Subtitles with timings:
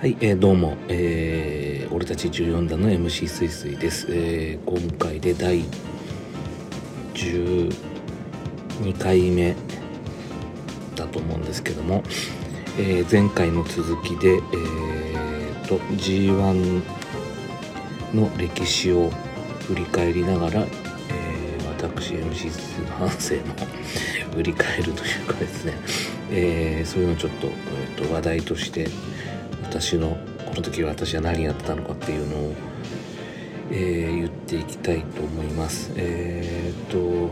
[0.00, 5.62] はい、えー、どうも、えー、俺たち14段の MC すいすいです、えー、今回で第
[7.12, 7.70] 12
[8.96, 9.54] 回目
[10.96, 12.02] だと思うんですけども、
[12.78, 16.82] えー、前回の続きで、えー、と G1
[18.14, 19.10] の歴史を
[19.68, 23.54] 振り返りながら、えー、私 MC すいの反省も
[24.34, 25.74] 振り返るというかですね、
[26.30, 28.88] えー、そういうのをちょっと,、えー、と話題として
[29.70, 32.54] 私のこの時私は何やってたのかっていうのを、
[33.70, 35.92] えー、言っていきたいと思います。
[35.94, 37.30] えー、っと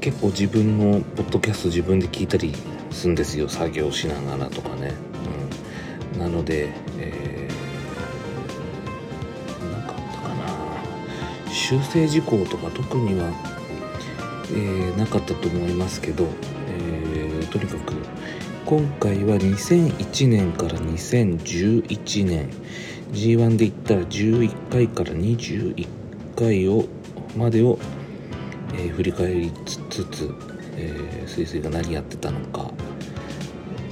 [0.00, 2.54] 結構自分のポッドキャスト自分で聞いたり
[2.92, 3.48] するんですよ。
[3.48, 4.94] 作業しながらとかね、
[6.14, 11.52] うん、なので、えー、なかったかな。
[11.52, 13.32] 修正事項とか特には、
[14.52, 16.28] えー、なかったと思いますけど、
[16.68, 17.81] えー、とにかく
[18.72, 22.48] 今回は2001年から2011年。
[23.12, 25.86] G1 で言ったら11回から21
[26.34, 26.86] 回を
[27.36, 27.78] までを、
[28.72, 30.34] えー、振り返りつつ、
[30.78, 32.70] えー、スイスイが何やってたのか、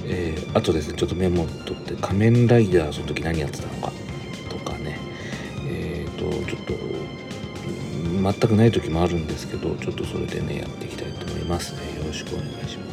[0.05, 3.91] えー、あとですねちょっとメモを取って仮面ライダーその時何やってたのか
[4.49, 4.97] とかね。
[5.69, 6.73] えっ、ー、とちょっと
[8.19, 11.99] 全くない時もあるんですけどちょっとそれでねやっていきたいと思いますね。
[11.99, 12.90] よろしくお願いします。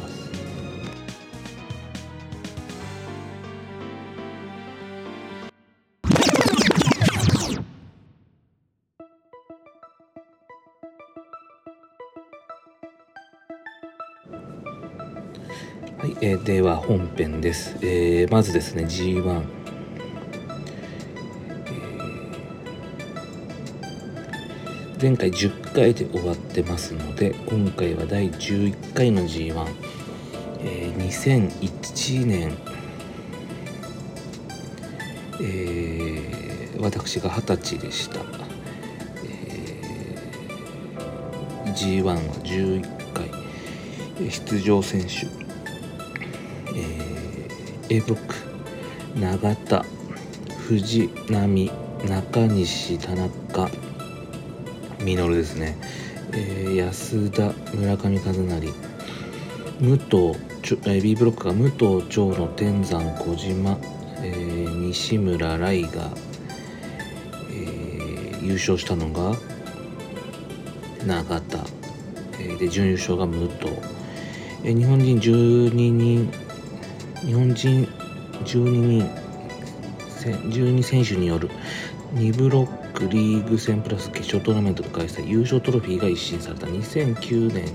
[16.21, 19.41] えー、では本編です、えー、まずですね G1、
[21.65, 29.65] えー、前回10回で終わってますので今回は第11回の G1、
[30.59, 32.57] えー、2001年、
[35.41, 43.29] えー、私が二十歳でした、えー、G1 は11回。
[44.27, 45.38] 出場選手、
[47.91, 48.35] A ブロック。
[49.19, 49.83] 永田
[50.67, 51.71] 藤波
[52.07, 53.67] 中西田中。
[54.99, 55.75] 稔ですね、
[56.33, 58.73] えー、安田村上和成。
[59.81, 60.09] 武藤
[60.61, 63.79] ちょ、えー、B ブロックが武藤長野天山小島、
[64.21, 66.11] えー、西村来が、
[67.49, 69.35] えー、優勝したのが
[71.07, 71.57] 永田、
[72.39, 73.71] えー、で準優勝が武藤、
[74.63, 76.48] えー、日本人12人
[77.25, 77.87] 日本人
[78.45, 79.09] 12人
[80.25, 81.49] 12選手による
[82.15, 85.25] 2ブロックリーグ戦プラス決勝トーナメントの開催。
[85.25, 86.67] 優勝トロフィーが一新された。
[86.67, 87.65] 2009年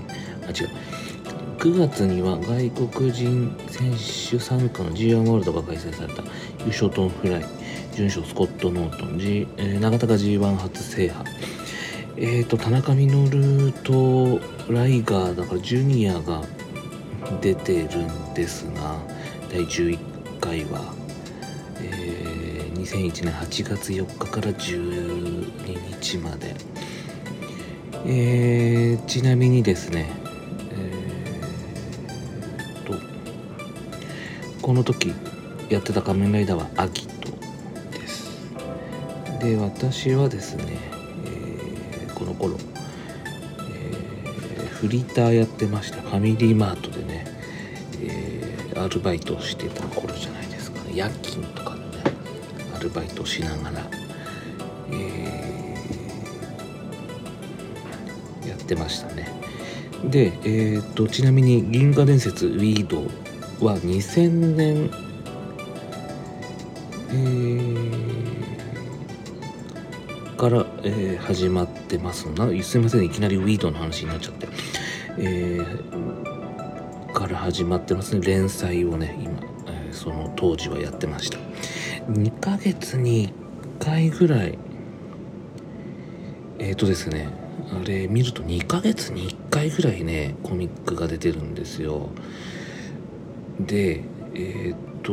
[0.43, 0.69] あ違う。
[1.57, 6.23] 9月には外国人選手参加の G1 ワールドが開催された。
[6.59, 7.45] 優勝トンフライ
[7.93, 11.29] 準賞スコット・ノートン、G えー、永田が G1 初制覇。
[12.17, 14.39] えーと田中稔と
[14.71, 16.41] ライガーだからジュニアが
[17.41, 19.14] 出てるんですが
[19.55, 20.93] 第11回は、
[21.79, 26.53] えー、2001年8月4日から12日まで、
[28.05, 30.09] えー、ちなみにですね、
[30.71, 32.95] えー、と
[34.61, 35.13] この時
[35.69, 37.31] やってた仮面ライダーはアギト
[37.97, 38.53] です。
[39.39, 40.65] で私はですね、
[41.27, 42.57] えー、この頃、
[44.73, 46.94] フリーターやってましたファミリーマート
[48.85, 50.91] アルバイトしてた頃じゃないですかね。
[50.93, 52.03] 夜勤とかのね
[52.75, 53.81] アルバイトしながら、
[54.91, 59.27] えー、やってましたね。
[60.03, 63.07] で、えーと、ちなみに「銀河伝説ウィード」
[63.65, 64.91] は2000年、
[70.37, 72.47] から、えー、始まってますな。
[72.61, 73.05] すいません。
[73.05, 74.47] いきなりウィードの話になっちゃって、
[75.17, 75.94] えー
[77.25, 78.21] から始まってますね。
[78.21, 81.39] 連載をね今、えー、その当時はやってました。
[82.11, 83.29] 2ヶ月に
[83.79, 84.59] 1回ぐらい
[86.59, 87.29] えっ、ー、とですね
[87.73, 92.09] あれ見ると2ヶ月に1回ぐらいねコミックが出てるんですよ。
[93.59, 94.03] で
[94.35, 95.11] えっ、ー、と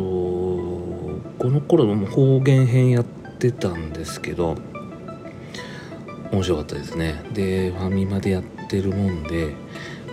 [1.39, 3.05] この頃も方言編やっ
[3.39, 4.57] てたんですけど
[6.31, 7.25] 面白かったですね。
[7.33, 9.55] でファミマでやってるもんで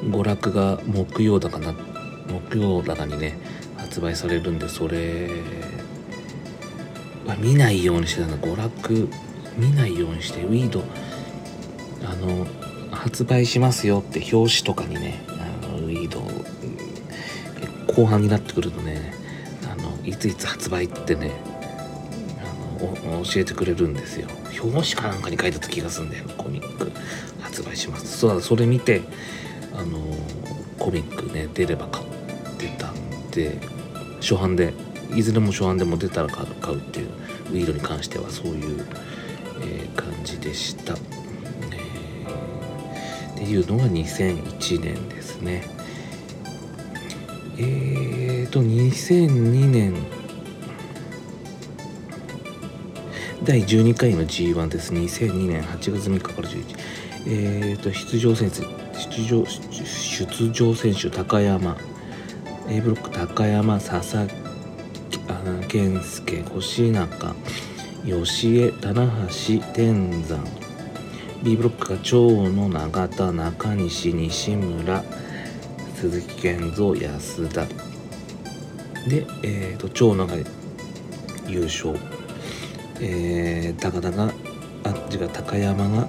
[0.02, 1.74] 娯楽が木曜だかな
[2.30, 3.38] 木曜だかにね
[3.78, 5.30] 発売されるんでそれ
[7.26, 8.38] は見ないようにしてたの。
[8.38, 9.10] 娯楽
[9.58, 10.84] 見ないようにしてウィード
[12.06, 12.48] あの
[12.92, 16.22] 発売しますよって表紙とかにねあのウィード
[17.94, 19.14] 後半になってくるとね
[19.70, 21.32] あのいついつ発売ってね
[22.40, 24.28] あの教えてくれるんですよ。
[24.62, 26.26] 表紙かなんかに書いてた気がするんだよ。
[26.38, 26.92] コミック
[27.42, 28.18] 発売します。
[28.18, 29.02] そうだそれ見て
[29.74, 30.00] あの
[30.78, 32.04] コミックね出れば買
[33.40, 33.60] たんで
[34.22, 34.74] 初版で
[35.16, 38.86] いずれも初版でも出たら買うっていうウィードに関してはそういう、
[39.62, 45.64] えー、感じでした、えー、っていうのが2001年ですね。
[47.58, 49.94] えーと2002年
[53.44, 54.94] 第12回の G1 です。
[54.94, 56.64] 2002年8月3日から11
[57.28, 58.62] えーと出場選手
[58.98, 61.76] 出場出場選手高山。
[62.72, 64.28] A ブロック高山佐々
[65.10, 67.36] 木健介星中
[68.06, 70.44] 吉江棚橋天山。
[71.42, 75.04] B ブロックが長野永田中西西村
[75.96, 77.66] 鈴木健三安田。
[77.66, 80.36] で、えーと、長野が
[81.48, 81.98] 優勝、
[83.02, 84.32] えー、高田が
[84.84, 86.08] あっちが高山が、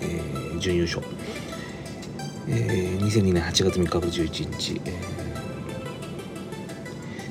[0.00, 1.02] えー、準優勝、
[2.48, 5.15] えー、2002年8月3日11日、えー、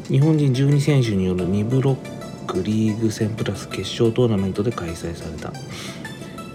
[0.07, 5.51] 日本人12選手による2ブロックリーグ戦プラス決勝トーナメントで開催された、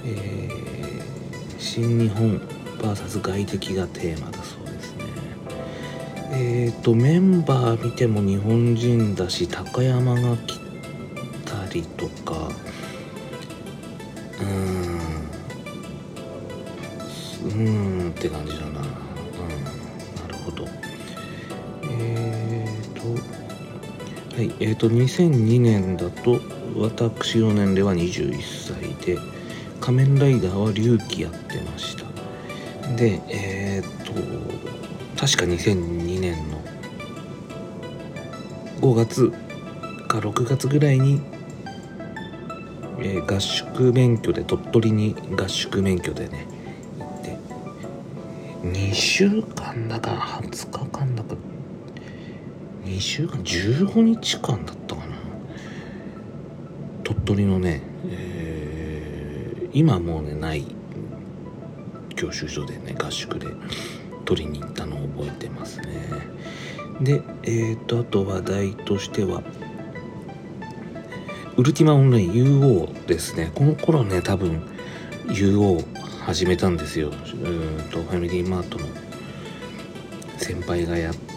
[0.04, 2.38] えー、新日本
[2.78, 5.04] VS 外敵がテーマだそうですね。
[6.32, 10.60] えっ、ー、とメンバー見ても日本人だし高山が来
[11.44, 12.08] たりと
[24.70, 26.40] えっ、ー、と2002年だと
[26.76, 29.18] 私の年齢は21歳で
[29.80, 32.04] 仮面ライダーは龍騎やってました。
[32.94, 34.12] でえっ、と
[35.20, 36.60] 確か2002年の
[38.80, 39.32] 5月
[40.06, 41.20] か6月ぐらいに、
[43.00, 46.46] えー、合宿免許で鳥取に合宿免許でね
[47.00, 47.38] 行って
[48.68, 50.12] 2週間だか
[50.44, 51.34] 20日間だか
[52.90, 55.16] 2週間15日間だったかな。
[57.04, 60.66] 鳥取のね、えー、今もうねない
[62.16, 63.46] 教習所でね合宿で
[64.24, 65.86] 取りに行ったのを覚えてますね。
[67.00, 69.44] でえっ、ー、とあと話題としては
[71.56, 73.52] ウルティマオンライン UO ですね。
[73.54, 74.62] この頃ね多分
[75.28, 75.84] UO
[76.24, 77.10] 始めたんですよ。
[77.10, 78.86] うんとファミリーマートの
[80.38, 81.29] 先輩がやって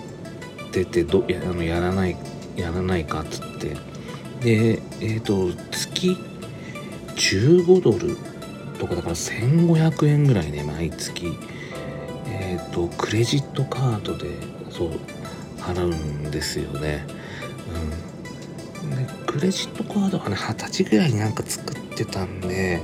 [0.85, 2.15] てどやあのやらない
[2.55, 3.77] やらないかっつって
[4.41, 6.17] でえっ、ー、と月
[7.15, 8.17] 15ドル
[8.79, 11.27] とかだから1500円ぐらいね毎月
[12.27, 14.29] えっ、ー、とクレジットカードで
[14.69, 14.91] そう
[15.59, 17.05] 払うんですよね。
[18.83, 22.81] うん、でクレジットカードはね二十歳ぐらいになんか作ってたんで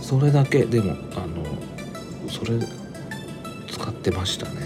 [0.00, 1.44] それだけでもあの
[2.28, 2.58] それ
[3.68, 4.60] 使ってましたね。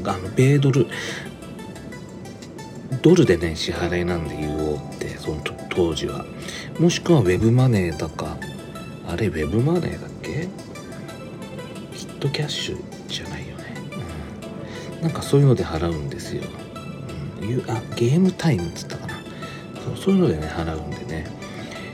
[0.00, 0.86] うん、あの米ドル
[3.02, 6.24] ドルでね支払いなんで言おうってその当時は。
[6.78, 8.36] もしくはウェブマネーだか
[9.06, 10.48] あれウェブマネーだっけ？
[11.92, 12.78] ヒットキャッシュ
[13.08, 13.64] じゃないよね、
[14.96, 16.42] うん、なんかそういうので払うんですよ、
[17.42, 19.14] うん、あゲームタイムっつったかな。
[19.84, 21.26] そうそういうのでね払うんでね。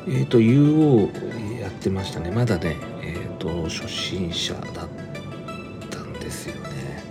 [0.08, 2.30] えっ、ー、と UO やってましたね。
[2.30, 4.88] まだねえっ、ー、と初心者だっ
[5.90, 7.02] たんですよね、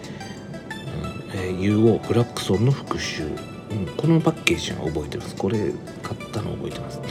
[1.33, 1.39] うん。
[1.39, 3.23] えー、UO フラックソンの復習、
[3.75, 5.35] うん、このパッケージは覚えてます。
[5.35, 5.57] これ
[6.01, 7.09] 買ったの覚えてます、はい。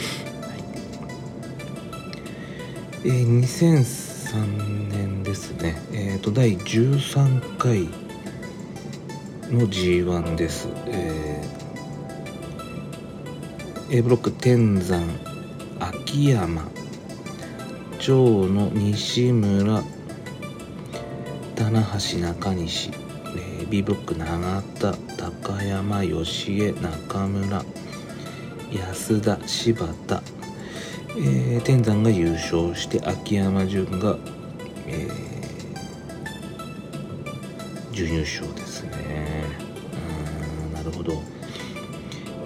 [3.04, 7.88] えー、2003年ですね、えーと、第13回
[9.50, 15.02] の G1 です、えー、A ブロック天山
[15.80, 16.68] 秋山
[17.98, 19.82] 長野西村
[21.56, 22.90] 棚橋中西、
[23.36, 24.94] えー、B ブロック永田
[25.24, 27.64] 高山義江中村
[28.70, 30.22] 安田柴田。
[31.16, 34.18] えー、天山が優勝して秋山潤が、
[34.86, 39.46] えー、準優勝ですね。
[40.68, 41.22] うんなるほど。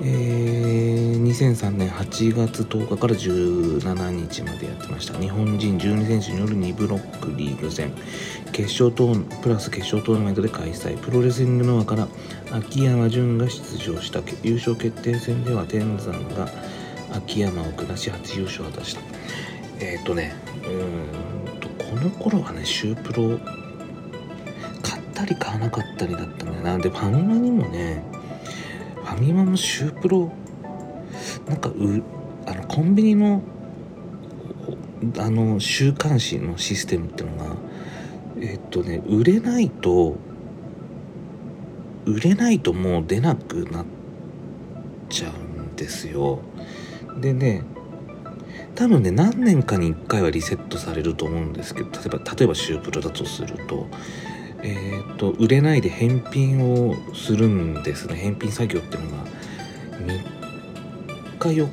[0.00, 5.18] えー、2003年8月10日から17日までやってました。
[5.18, 7.92] 日本人12選手による2ブロックリーグ戦。
[8.52, 10.96] 決勝トープラス決勝トーナメントで開催。
[10.98, 12.06] プロレスリングノアから
[12.52, 16.48] 秋山純が出場した優勝決定戦では天山が
[17.12, 19.00] 秋山を下し初優勝を果たした。
[19.80, 23.38] えっ、とねうんとこの頃はねシュープロ
[24.82, 26.78] 買ったり買わなかったりだったんだよな。
[26.78, 30.32] でファミマにもねァミマのシュープロ？
[31.48, 32.02] なんかう
[32.46, 33.42] あのコンビニの
[35.18, 37.56] あの週刊誌のシステムってのが
[38.40, 40.16] えっとね売れないと
[42.04, 43.86] 売れないともう出なくなっ
[45.08, 46.40] ちゃうんですよ。
[47.20, 47.62] でね
[48.74, 53.88] 多分ね何年かに1回はリセットされると思うんですけど例えば例えばシュープロだとすると
[54.68, 58.16] えーと、売れないで返品をするんですね。
[58.16, 59.24] 返品作業っていうのが
[61.38, 61.68] 3日4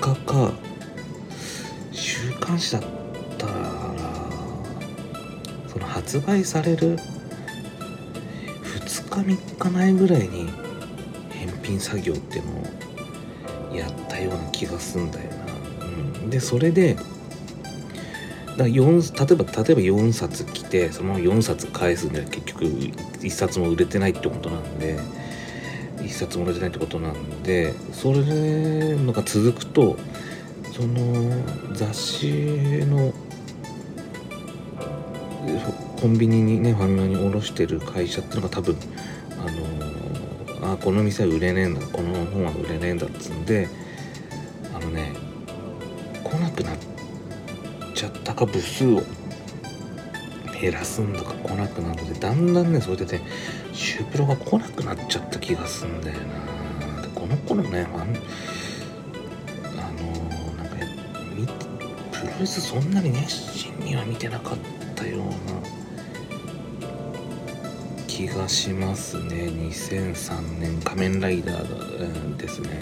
[0.00, 0.52] 日か
[1.92, 2.82] 週刊誌だっ
[3.38, 3.52] たら
[5.66, 6.98] その発売される
[8.62, 10.50] 2日3日前ぐらいに
[11.30, 12.52] 返品作業っていうの
[13.72, 15.88] をやったような気がすんだよな、う
[16.26, 16.96] ん、でそれで
[18.56, 24.98] だ4例えば例えば4冊来てその4冊返すんで結局1冊も売れてないってことなんで
[25.98, 29.96] 1冊も売れてないってことなんでそれのが続くと
[30.72, 32.26] その雑誌
[32.86, 33.12] の
[36.00, 38.76] コンビニにねファミマに卸してる会社っていうのが多分
[39.38, 43.68] あのあこの店は売れねえんだこの本は売れねえんだっつうんで
[48.40, 49.02] か部数を
[50.58, 53.22] 減らすんだか来なくなるのでだんだんねそれでね
[53.74, 57.02] シュープロが来なくなっちゃった気がすんだよな。
[57.02, 58.06] でこの頃ねあの
[60.56, 60.76] なんか
[62.12, 64.58] プロレスそんなに熱心には見てなかっ
[64.94, 65.26] たような
[68.06, 69.48] 気がしますね。
[69.48, 72.80] 2003年仮面ライダーですね、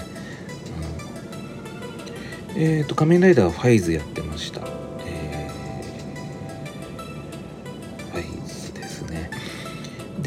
[2.55, 4.78] うん、えっ、ー、と仮面ライダーはファイズやってました。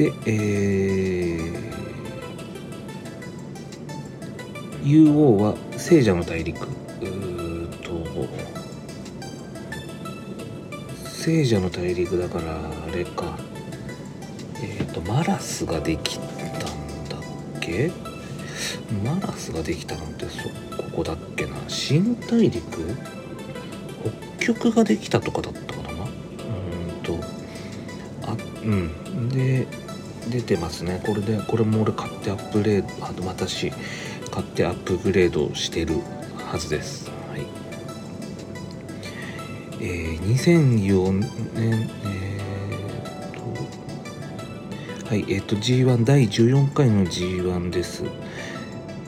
[0.01, 6.65] で、えー、UO は聖者の大陸。
[6.65, 7.91] うんと
[11.05, 13.37] 聖者の大陸だからあれか。
[14.63, 16.27] えっ、ー、とマラスができたん
[16.57, 17.21] だっ
[17.61, 17.91] け？
[19.05, 20.49] マラスができたのってそ
[20.81, 21.51] ここだっけな。
[21.67, 22.59] 新大陸？
[24.39, 26.05] 北極ができたとかだったかな。
[26.05, 27.19] うんと
[28.23, 29.29] あうん。
[29.29, 29.67] で
[30.29, 31.01] 出てますね。
[31.05, 33.71] これでこれも俺買ってアップグレードあ私
[34.31, 35.95] 買ってアップグレードしてる
[36.37, 37.09] はずです。
[37.09, 37.45] はい。
[39.79, 41.11] えー、2004
[41.53, 48.03] 年えー、とはいえっ、と G1 第14回の G1 です。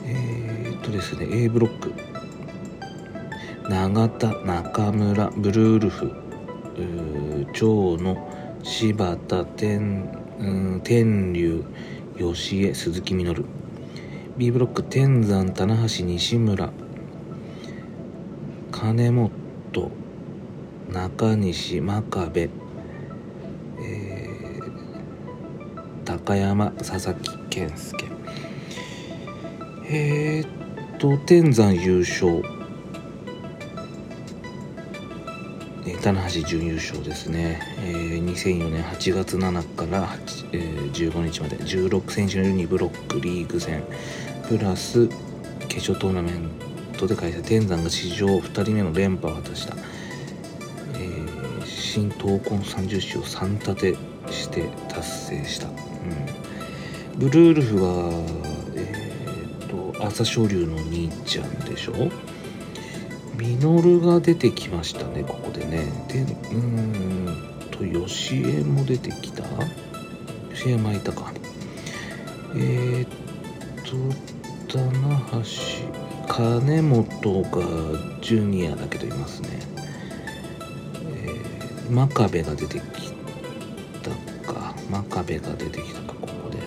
[0.06, 1.92] えっ、とですね A ブロック。
[3.68, 6.24] 永田中村ブルールフ
[7.54, 8.16] 長野
[8.64, 10.23] 柴田天
[10.82, 11.64] 天竜
[12.18, 13.44] 吉江鈴木みのる。
[14.36, 16.72] B ブロック天山棚橋西村。
[18.72, 19.30] 金本
[20.92, 28.04] 中西真壁、えー、高山佐々木健介。
[29.88, 32.42] えー、っと天山優勝。
[35.86, 40.08] え棚橋準優勝ですね、えー、2004年8月7から、
[40.52, 43.84] えー、15日まで16選手の2ブロックリーグ戦。
[44.48, 45.08] プラス
[45.68, 46.50] 決勝トーナメン
[46.98, 47.42] トで開催。
[47.42, 49.74] 天山が史上2人目の連覇を果たした、
[50.94, 55.74] えー、新闘魂30周を3立てして達成した、うん、
[57.18, 58.24] ブルールフは
[58.74, 61.92] えー、っと朝青龍の兄ちゃんでしょ？
[63.36, 65.86] ミノルが出てきましたねここでね。
[66.08, 66.20] で
[66.52, 67.26] うん
[67.70, 69.42] と吉江も出てきた？
[70.54, 71.32] 吉江巻いたか。
[72.54, 73.08] えー、っ
[73.84, 75.44] と棚橋
[76.28, 77.48] 金本が
[78.22, 79.48] ジュニアだけどいますね、
[80.94, 83.12] えー、真壁が出てき
[84.02, 84.10] た
[84.52, 84.74] か。
[84.90, 86.58] 真壁が出てきたかここで。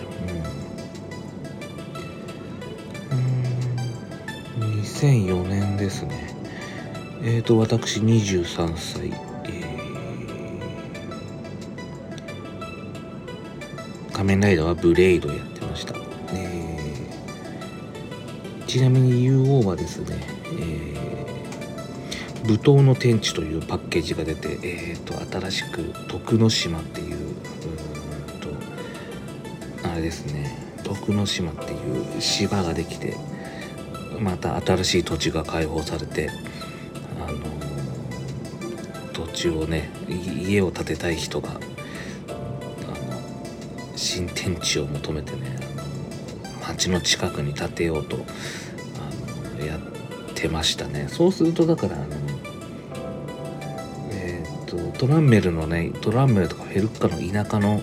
[4.60, 4.66] うん。
[4.66, 4.80] うん。
[4.82, 6.36] 2004年ですね。
[7.20, 15.94] えーと、私23歳、えー、仮面ライダーはブレイドやってました、
[16.32, 20.16] えー、ちなみに UO はですね、
[20.60, 27.34] えー、舞踏の天地というパッケージが出て、えーと、新しく徳之島っていううん
[29.82, 33.16] とあれですね徳之島っていう島ができて
[34.20, 36.30] また新しい土地が開放されて
[39.38, 41.60] 地をね家を建てたい人があの
[43.94, 45.56] 新天地を求めてね
[46.66, 49.80] 町の近くに建てようとあのやっ
[50.34, 51.06] てましたね。
[51.08, 52.06] そうするとだからあの
[54.10, 57.80] えっ、とトランメルのねトランメルとかフェルッカの田舎の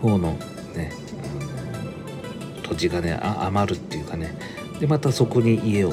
[0.00, 0.38] 方の
[0.74, 0.92] ね、
[2.62, 4.36] 土地がね余るっていうかね。
[4.80, 5.92] でまたそこに家を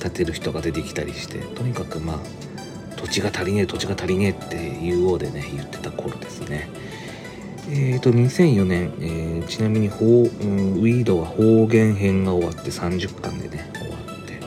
[0.00, 2.47] 建てる人が出てきたりしてとにかくまあ
[2.98, 6.68] 土地が足りねえ土地が足りねえっていうようでね言ってた頃ですね。
[7.70, 14.38] えーと、2004年、えー、ちなみに、うん、ウィードは方言編が終わって30巻でね終わって、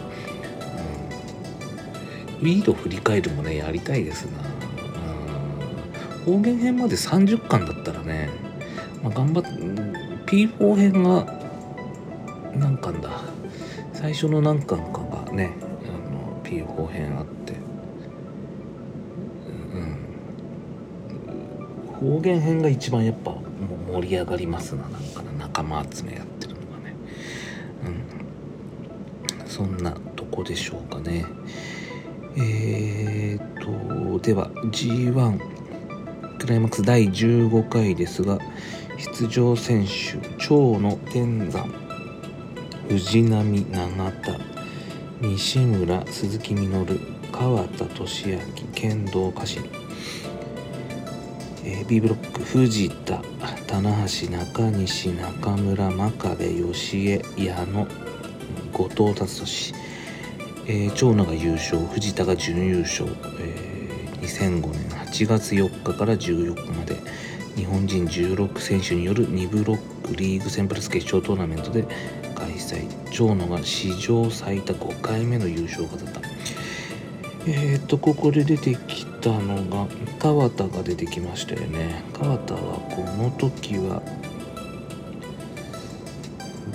[2.39, 4.39] うん、ウィード振り返るもねやりたいですな、
[6.25, 8.31] うん、方言編まで30巻だったらね、
[9.03, 9.49] まあ、頑張って
[10.25, 11.39] P4 編が
[12.55, 13.21] 何巻だ。
[14.01, 15.53] 最初の何巻かがね
[15.85, 17.40] あの P4 編あって
[22.01, 23.35] 方言編が一番やっぱ
[23.87, 26.95] 盛り上がりますななんかな仲間集めやってるのがね。
[29.39, 29.47] うん。
[29.47, 31.25] そんなとこでしょうかね。
[32.37, 35.39] えーとでは G1
[36.39, 38.39] クライマックス第15回ですが
[38.97, 41.69] 出場選手長野天山
[42.87, 44.39] 藤波永田
[45.21, 46.99] 西村鈴木みのる
[47.31, 48.39] 川田俊明
[48.73, 49.80] 剣道家臣。
[51.63, 53.21] えー、B ブロック藤田
[53.67, 57.87] 棚橋中西中村真壁義江矢野
[58.73, 59.73] 後藤達俊、
[60.67, 66.97] えー、長野が優勝藤田が準優勝、えー、2005年8月4日から14日まで
[67.55, 71.83] 日本人16選手による2ブロックリーグ戦プラス決勝トーナメントで
[72.33, 72.87] 開催。
[73.11, 76.20] 長野が史上最多5回目の優勝を飾った。
[77.47, 79.87] えっ、とここで出てきたのが
[80.19, 82.03] 川田が出てきましたよね。
[82.13, 82.59] 川田は
[82.91, 84.03] この時は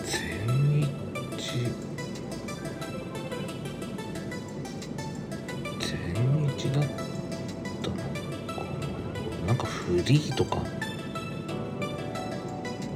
[0.02, 1.70] 全日
[5.78, 6.84] 全日だっ
[7.82, 8.02] たのか
[9.42, 9.46] な。
[9.46, 10.56] なんかフリーとか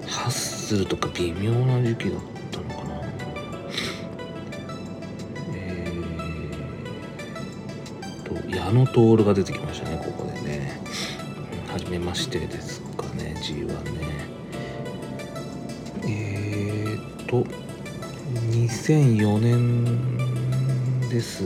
[0.08, 2.39] ハッスルとか微妙な時期だった。
[8.92, 10.80] 矢野徹が出てきましたねここでね。
[11.68, 14.00] 初めましてですかね G1 ね。
[16.04, 17.44] えー、っと
[18.50, 21.44] 2004年です。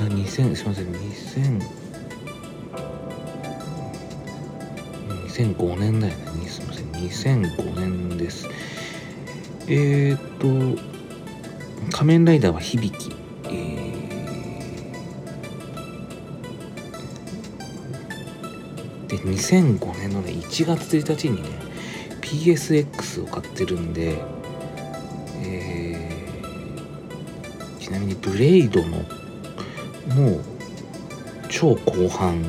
[0.00, 1.60] あ2000すいません2000
[5.26, 6.48] 2005年だよね。
[6.48, 8.48] すいません2005年です。
[9.66, 10.82] えー、っと
[11.92, 12.90] 仮面ライダーは響。
[12.96, 13.17] き
[19.08, 21.48] で2005年のね1月1日にね
[22.20, 24.18] PSX を買ってるんで、
[25.42, 28.98] えー、ちなみにブレイドの
[30.14, 30.44] もう
[31.48, 32.42] 超後半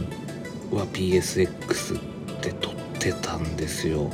[0.72, 4.12] は PSX って撮ってたんですよ。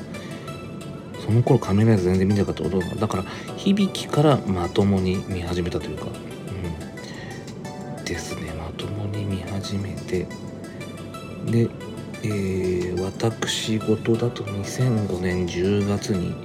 [1.26, 3.24] その頃カメライズ全然見なかったことだから
[3.58, 6.06] 響きからまともに見始めたというか
[7.98, 8.06] うん。
[8.06, 10.28] ですねまともに見始めて。
[11.48, 11.70] で
[12.26, 16.36] えー、私事だと2005年10月に引っ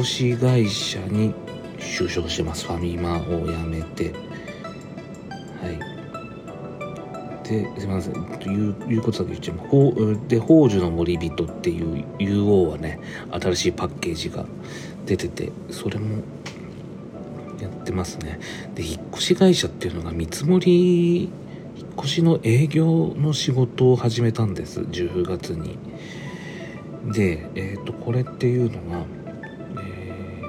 [0.00, 1.34] 越し会社に
[1.78, 2.66] 就職してます。
[2.66, 4.12] ファミマを辞めて。
[5.60, 5.78] はい。
[7.48, 8.14] ですいません。
[8.40, 9.70] といういうことだけ言っちゃいます。
[10.28, 12.98] で「宝珠の森人」っていう UO はね
[13.30, 14.46] 新しいパッケージが
[15.04, 16.22] 出ててそれも
[17.60, 18.38] やってますね。
[18.74, 21.30] で引っ越し会社っていうのが見積もり
[21.98, 24.80] 越しの営業の仕事を始めたんです。
[24.80, 25.78] 10月に。
[27.12, 29.04] で、えーと、これっていうのが、
[29.80, 30.42] え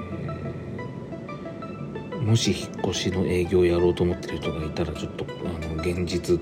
[2.12, 6.40] ー、もし引っ越しの営業をやろうと思ってる人がいたらちょっとあの現実を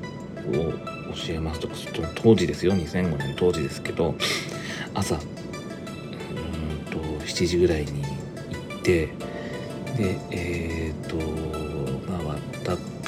[1.13, 1.75] 教えますとか
[2.15, 2.73] 当時ですよ。
[2.73, 4.15] 2005年当時ですけど
[4.95, 5.21] 朝うん
[6.91, 8.09] と7時ぐらいに行
[8.79, 9.07] って
[9.97, 11.62] でえっ、ー、と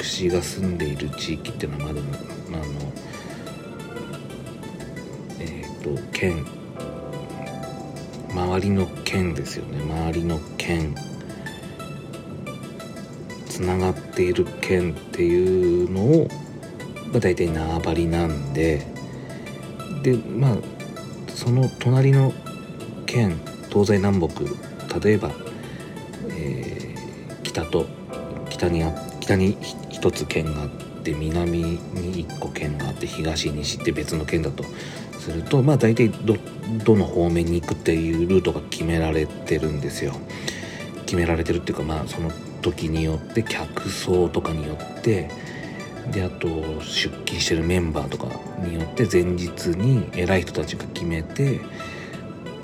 [0.05, 2.65] 私が住んでいる地域っていうのはまだあの
[5.39, 6.45] えっ、ー、と県
[8.29, 9.81] 周りの県ですよね。
[9.81, 10.95] 周りの県
[13.47, 16.27] つながっている県っていうのを、
[17.07, 18.85] まあ、大体縄張りなんで
[20.03, 20.57] でまあ
[21.29, 22.31] その隣の
[23.07, 23.39] 県
[23.69, 25.31] 東西南北例えば、
[26.29, 27.87] えー、北と
[28.49, 29.57] 北にあ北に
[30.05, 30.69] 1つ県があっ
[31.03, 34.63] て南に1個県があって東西って別の県だと
[35.17, 36.37] するとまあ大体ど
[36.83, 40.13] どの方面に行くっていうルートが決められてるんですよ。
[41.05, 45.29] 決められてるっていうかまあその時によって客層とかによって
[46.11, 46.47] であと
[46.81, 48.27] 出勤してるメンバーとか
[48.59, 51.61] によって前日に偉い人たちが決めて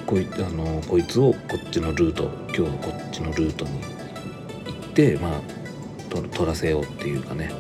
[0.08, 3.88] こいあのこいつをこっちのルート今日はこっちのルートに行
[4.88, 5.61] ってまあ
[6.20, 7.52] 取らせようっていうかね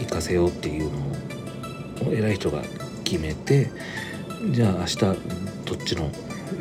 [0.00, 2.62] 行かせようっていうのを偉い人が
[3.04, 3.70] 決めて
[4.50, 5.14] じゃあ明日ど
[5.74, 6.10] っちの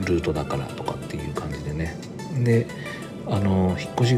[0.05, 1.95] ルートだからとかっていう感じでね。
[2.43, 2.67] で
[3.27, 4.15] あの引っ越し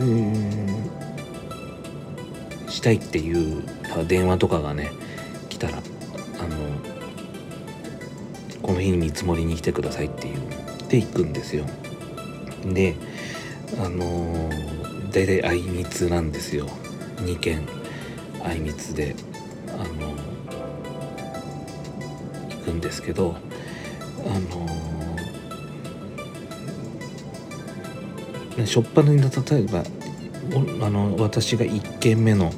[2.78, 3.64] したいっていう
[4.08, 4.92] 電話とかがね
[5.50, 6.58] 来たらあの
[8.62, 10.40] この日に見積もりに来てくださいっていう
[10.90, 11.66] で行くんですよ。
[12.66, 12.96] で
[13.84, 14.50] あの
[15.12, 16.68] 大体あいみつなんですよ。
[17.24, 17.66] 2件
[18.44, 19.16] あいみつで
[19.70, 19.84] あの
[22.50, 23.38] 行くんですけど
[24.26, 24.68] あの
[28.66, 29.30] しょっぱなに例え
[29.64, 29.84] ば
[30.86, 32.52] あの私が1軒目の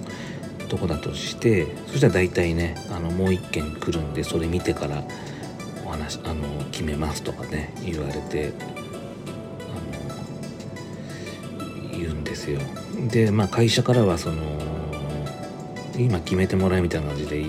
[0.68, 5.04] とこだとしてそしたら大体ねあのもう1軒来るんでそれ見てから
[5.86, 8.54] お話あの決めますとかね言われて
[12.36, 12.60] ですよ。
[13.10, 14.36] でまあ会社からはその
[15.98, 17.44] 今決めてもらえみたいな感じで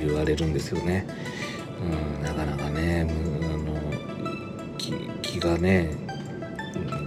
[0.00, 1.06] 言われるんですよね、
[2.18, 3.78] うん、なかなかねあの
[5.22, 5.94] 気がね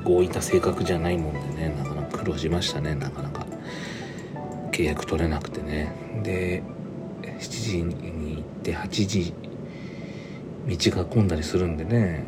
[0.06, 3.46] 合意た性格じゃないもんでねなかなか苦労しましたねなかなか。
[4.72, 5.92] 契約取れなくてね。
[6.24, 6.64] で
[7.24, 9.34] 7時に行って8時
[10.68, 12.24] 道が混んだりするんでね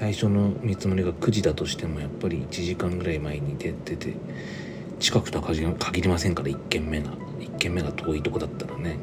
[0.00, 4.14] 最初の見積もりが9時だとしてもやっぱり1時間ぐらい前に出てて
[4.98, 8.98] 近くとは限りませんから1軒目が1軒目が遠いとこだったらね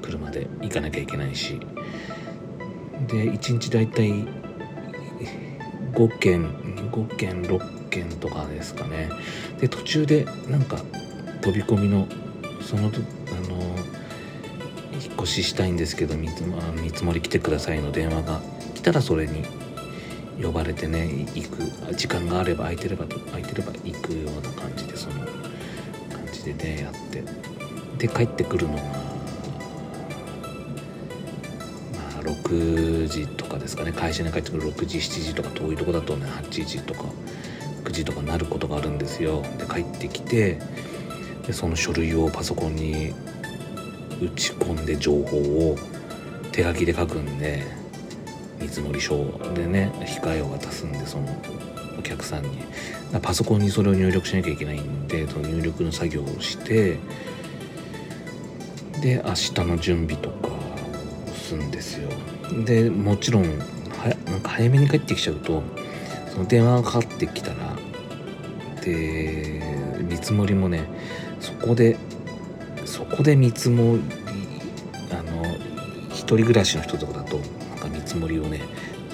[0.00, 1.60] 車で行かなきゃいけないし。
[3.06, 4.10] で1日大体
[5.94, 6.52] 5軒
[6.92, 9.10] 5軒6軒とかですかね。
[9.60, 10.78] で途中でなんか
[11.42, 12.06] 飛び込みの
[12.62, 12.90] そのあの
[15.02, 18.40] 引っ越ししたいんですけど見積もり来てくださいの電話が
[18.74, 19.59] 来たらそれに
[20.42, 25.28] 呼ばれてね行く時間があれば空いてれば空いてれば行くような感じでその感
[26.32, 27.22] じでねやって。
[27.98, 28.88] で帰ってくるのがま
[32.18, 33.92] あ6時とかですかね。
[33.92, 37.04] 会社に帰ってくる6時7時とか遠いとこだとね8時とか
[37.84, 39.42] 9時とかなることがあるんですよ。
[39.58, 40.58] で帰ってきて
[41.46, 43.10] でその書類をパソコンに
[44.22, 45.76] 打ち込んで情報を
[46.52, 47.62] 手書きで書くんで
[48.60, 51.26] 見積書でね控えを渡すんでその
[51.98, 52.62] お客さんに。
[53.18, 56.98] パソコンにそれを入力しなきゃいけないんでその入力の作業をして
[59.00, 62.08] で明日の準備とかをするんですよ。
[62.64, 65.62] でもちろんなんか早めに帰ってきちゃうと
[66.30, 67.56] その電話がかかってきたら
[68.82, 69.60] で
[70.02, 70.84] 見積もりもね
[71.40, 71.96] そこで
[72.84, 74.02] そこで見積もり
[75.12, 75.44] あの
[76.10, 77.39] 一人暮らしの人とかだと
[78.14, 78.60] なんか見積もりをね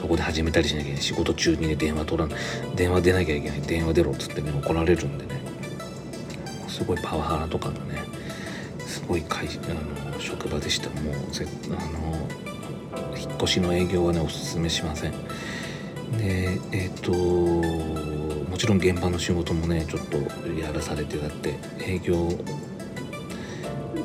[0.01, 2.29] そこで始めたりしなきゃいけない仕事中にね電話取ら
[2.75, 3.61] 電話出なきゃいけない。
[3.63, 5.41] 電話出ろっつってね怒られるんでね。
[6.69, 8.03] すごいパワハラとかのね
[8.87, 10.89] すごい会あの職場でした。
[11.01, 15.13] もうぜあの引っ越しの営業はねおすすめしません。
[16.19, 17.13] でえっ、ー、と
[18.51, 20.19] もちろん現場の仕事もねちょっと
[20.61, 22.29] やらされてだって営業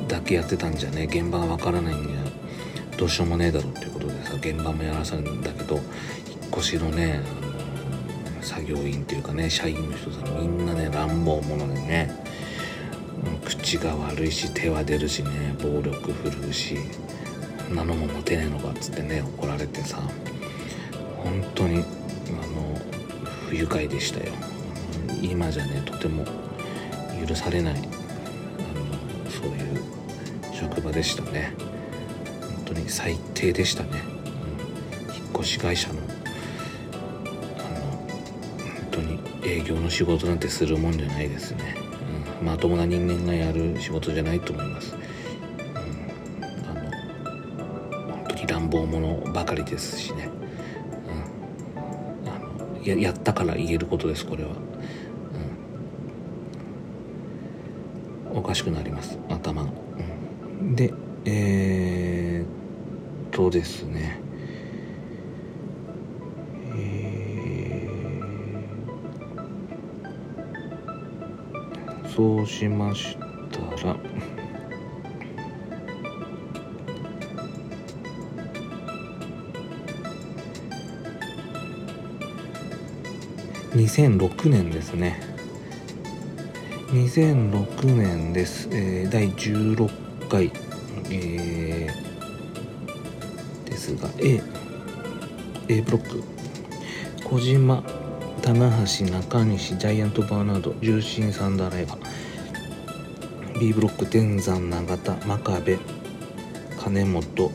[0.08, 4.01] だけやってたんじゃね現場がわからないんじゃどうしようもねえだろうっていうことで
[4.32, 5.84] さ現場もやらされるんだけど引っ
[6.52, 7.20] 越しのね
[8.40, 12.10] 作業員っていうかね社員の人さみんなね乱暴者でね
[13.44, 16.76] 口が悪いし手は出るしね暴力振るうし
[17.68, 19.98] こんなのも持てねえのかっつってね怒られてさ
[21.16, 21.84] 本当にあの
[23.48, 24.32] 不愉快でしたよ。
[25.20, 26.24] 今じゃねとても
[27.26, 27.84] 許されないあの
[29.30, 29.84] そういう
[30.52, 31.54] 職場でしたね。
[32.66, 34.02] 本当に最低でしたね、
[35.34, 36.00] 越し会社の
[37.58, 37.80] あの
[38.60, 41.76] 本当に営業の仕事なんてするもんじゃないですね、
[42.40, 44.98] うん、まともな人間がやる仕事じゃないと思います、う
[46.40, 46.90] ん、あの
[48.12, 50.28] 本当に乱暴者ばかりですしね。
[52.24, 54.50] うん、あのややったから言えることですこれは、
[58.32, 59.64] うん、おかしくなります頭。
[59.64, 59.70] が、
[60.60, 60.92] うん、で
[61.24, 64.21] えー、っとですね。
[72.14, 73.16] そうしまし
[73.50, 73.86] た。
[73.88, 73.96] ら
[83.70, 85.18] 2006年ですね。
[86.90, 90.52] 2006年です、えー、第16回、
[91.08, 94.42] えー、ですが A,
[95.68, 96.22] A ブロック。
[97.24, 97.82] 小島
[98.42, 103.60] 棚橋中西ジャイアントバーナード重心サンダーライガー。
[103.60, 105.78] B ブロック天山永田真壁
[106.76, 107.52] 金本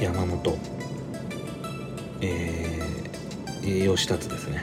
[0.00, 0.58] 山本。
[2.20, 4.62] えー、吉達ですね。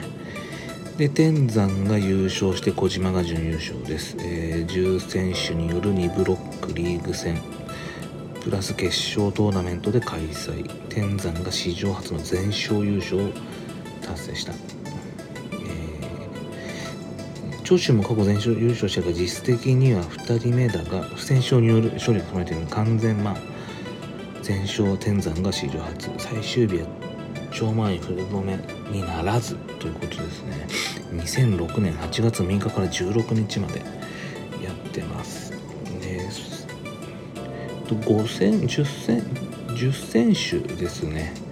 [0.96, 7.38] で天山が優勝して小島が準優勝です、えー、10選手による2ブロックリーグ戦。
[8.42, 10.66] プラス決勝トーナメントで開催。
[10.88, 13.20] 天山が史上初の全勝優勝
[14.36, 23.36] した、えー、長州も過去全勝優勝したが実質的には2人目だが不戦勝による勝利が含まれている完全まあ
[24.42, 26.08] 全勝天山が史上初。
[26.18, 26.86] 最終日は
[27.50, 28.56] 超満員フル止め
[28.92, 30.68] にならずということですね。
[31.14, 33.80] 2006年8月6日から16日まで
[34.62, 35.50] やってます。
[36.00, 36.28] で
[37.88, 39.20] 5戦10戦
[39.74, 41.45] 10選手ですね。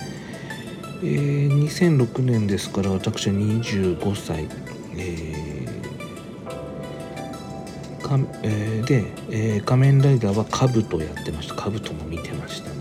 [1.04, 4.48] えー、2006年ですから私は25歳、
[4.96, 5.34] えー
[8.04, 11.54] かえー、で、えー、仮面ライダーはカブトやってました。
[11.54, 12.74] カブトも見てましたね。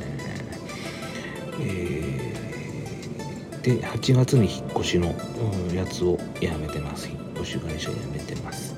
[1.60, 5.16] えー、で8月に引っ越しの、
[5.74, 7.10] やつをやめてます。
[7.10, 8.76] 引っ越し会社を辞めてます。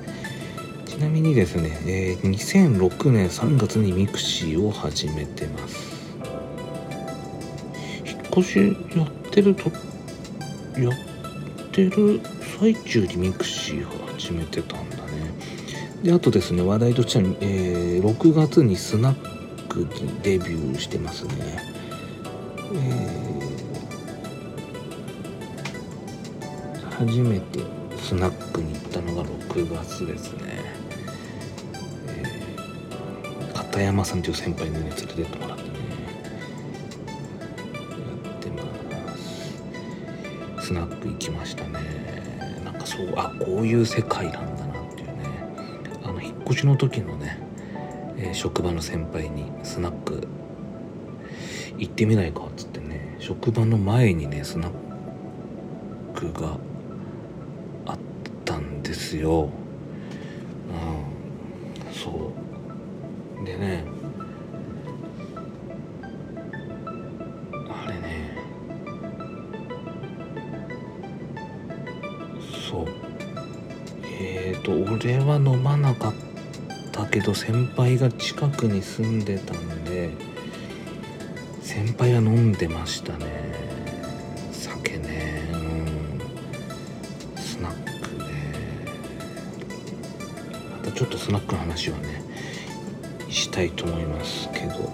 [0.86, 5.95] ちなみにですね、えー、2006年3月にミクシーを始めてます。
[8.36, 8.60] 引っ越し
[8.98, 9.70] やってると
[10.80, 12.20] やってる
[12.60, 15.04] 最中にミクシーを始めてたんだね。
[16.04, 19.88] であとですね話題としては、えー、6月にスナックに
[20.22, 21.34] デビューしてますね。
[22.74, 27.60] えー、初めて
[27.98, 30.62] スナックに行ったのが6月ですね、
[32.08, 35.55] えー、片山さんという先輩にね連れてってもら
[40.66, 41.80] スナック行きましたね。
[42.64, 45.14] なんかそうあこういう世界なんだなっていうね。
[46.04, 47.38] あの引っ越しの時のね、
[48.18, 50.28] えー、職場の先輩にスナック
[51.78, 54.72] 行ってみないかっつってね職場の前にねスナッ
[56.16, 56.58] クが
[57.86, 57.98] あっ
[58.44, 59.52] たんですよ。
[77.16, 80.10] けど先輩が近くに住んでたんで
[81.62, 83.26] 先輩は飲んでましたね。
[84.52, 88.26] 酒ねうんスナックね。
[90.74, 92.22] またちょっとスナックの話はね
[93.30, 94.92] したいと思いますけど。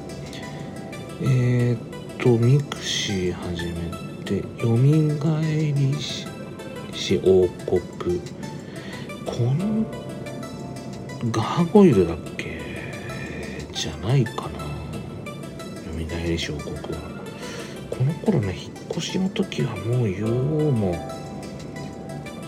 [1.24, 3.74] えー、っとミクシー始め
[4.26, 8.22] て「よみがえりし王国」
[9.26, 9.86] この
[11.30, 12.60] ガーゴイルだっけ？
[13.74, 14.60] じゃないかな。
[16.10, 16.82] 大小国は。
[17.90, 20.96] この頃ね引っ越しの時はもうようも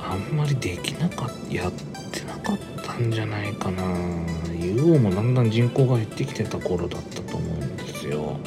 [0.01, 1.71] あんまりできなかったやっ
[2.11, 3.83] てなかったんじゃないかな。
[4.59, 8.37] ユオもだんだん人口が減ってきてた頃だったと思うんですよ。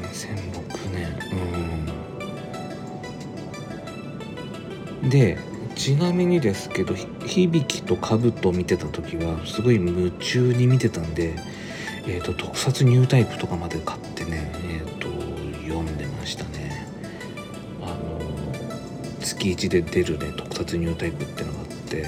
[0.00, 0.08] うん。
[0.08, 1.16] 2006年。
[5.02, 5.10] うん。
[5.10, 5.38] で
[5.82, 6.94] ちなみにですけど
[7.26, 11.34] 響と兜を見てた時はすごい夢中に見てたんで
[12.06, 15.08] えーと、特撮ニュータイプとかまで買ってね、えーと、
[15.68, 16.86] 読んでましたね。
[17.80, 18.20] あの
[19.20, 22.06] 月1で出るね特撮ニュータイプってのがあって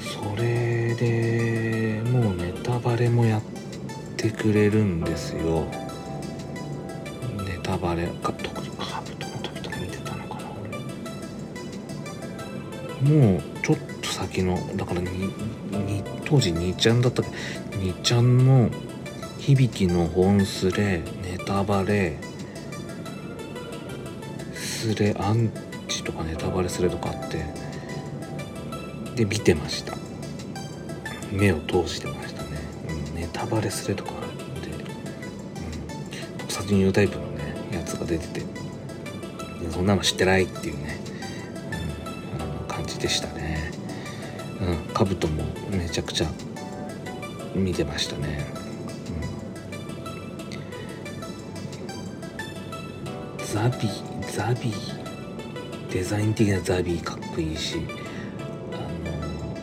[0.00, 3.42] それでもうネタバレもやっ
[4.16, 5.66] てくれるんですよ。
[7.44, 8.08] ネタバレ
[13.04, 15.30] もうちょっと先のだからに
[16.24, 17.30] 当時2ちゃんだったっけ
[17.78, 18.70] ？2ちゃんの
[19.38, 22.18] 響きの本スレネタバレ
[24.54, 25.50] スレアン
[25.88, 27.44] チとかネタバレスレとかあって
[29.14, 29.96] で見てました。
[31.32, 32.48] 目を通してましたね、
[32.88, 38.42] うん、ネタバレスレとかあって、うん、特撮ニュータイプのねやつが出てて
[39.72, 41.00] そんなの知ってないっていうね、
[43.04, 43.70] でしたね。
[44.62, 46.26] うんカブトもめちゃくちゃ
[47.54, 48.46] 見てましたね、
[53.38, 53.90] うん、ザビ
[54.32, 54.72] ザビ
[55.90, 57.80] デザイン的なザビーかっこいいし
[58.72, 59.54] あの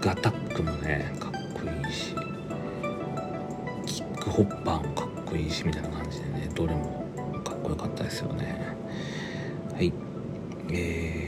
[0.00, 2.14] ガタックもねかっこいいし
[3.86, 7.04] キックホッパーもかっこいいしみたいな感じでねどれも
[7.42, 8.76] かっこよかったですよね。
[9.74, 9.92] はい。
[10.70, 11.21] え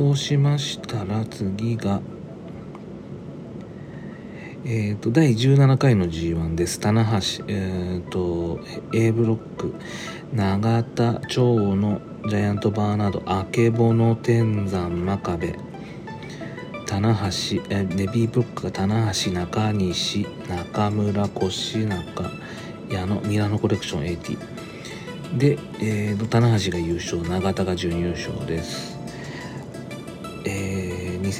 [0.00, 2.00] そうしましたら次が
[4.64, 6.80] えーと、第17回の G1 です。
[6.80, 8.60] 棚橋、えーと、
[8.94, 9.74] A ブロック、
[10.32, 15.58] 永田、長野、ジャイアントバーナード、あけぼの、天山、真壁、
[16.86, 22.30] 棚橋、えネビーブロックが棚橋、中西、中村、越中、
[22.88, 24.38] 矢野、ミラノコレクション AT。
[25.36, 28.89] で、えーと、棚橋が優勝、永田が準優勝です。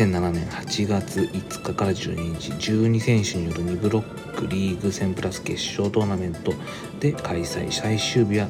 [0.00, 6.54] 2007年8月5日から12日12選手による2ブロックリーグ戦プラス決勝トーナメント
[6.98, 7.70] で開催。
[7.70, 8.48] 最終日は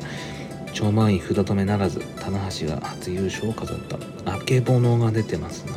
[0.73, 3.99] 超満員札止めならず棚橋が初優勝を飾った。
[4.33, 5.73] あけぼのが出てますな、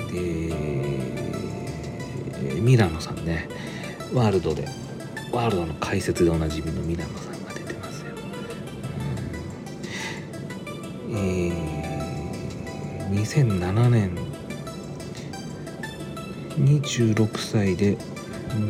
[0.00, 0.16] うん、で
[2.60, 3.48] ミラノさんね。
[4.12, 4.66] ワールドで
[5.30, 7.25] ワールドの解説でおなじみのミラノさん。
[13.26, 14.16] 2007年。
[16.58, 17.98] 26歳で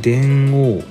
[0.00, 0.82] 電王。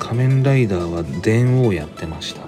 [0.00, 2.40] 仮面ライダーは電王やってました。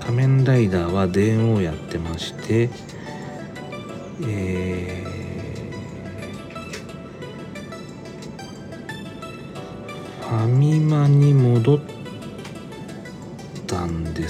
[0.00, 2.70] 仮面ライダーは電王やってまして
[4.26, 11.78] えー、ファミマに戻っ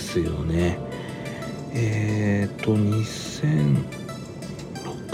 [0.08, 0.78] ですよね。
[1.74, 3.76] えっ、ー、と2006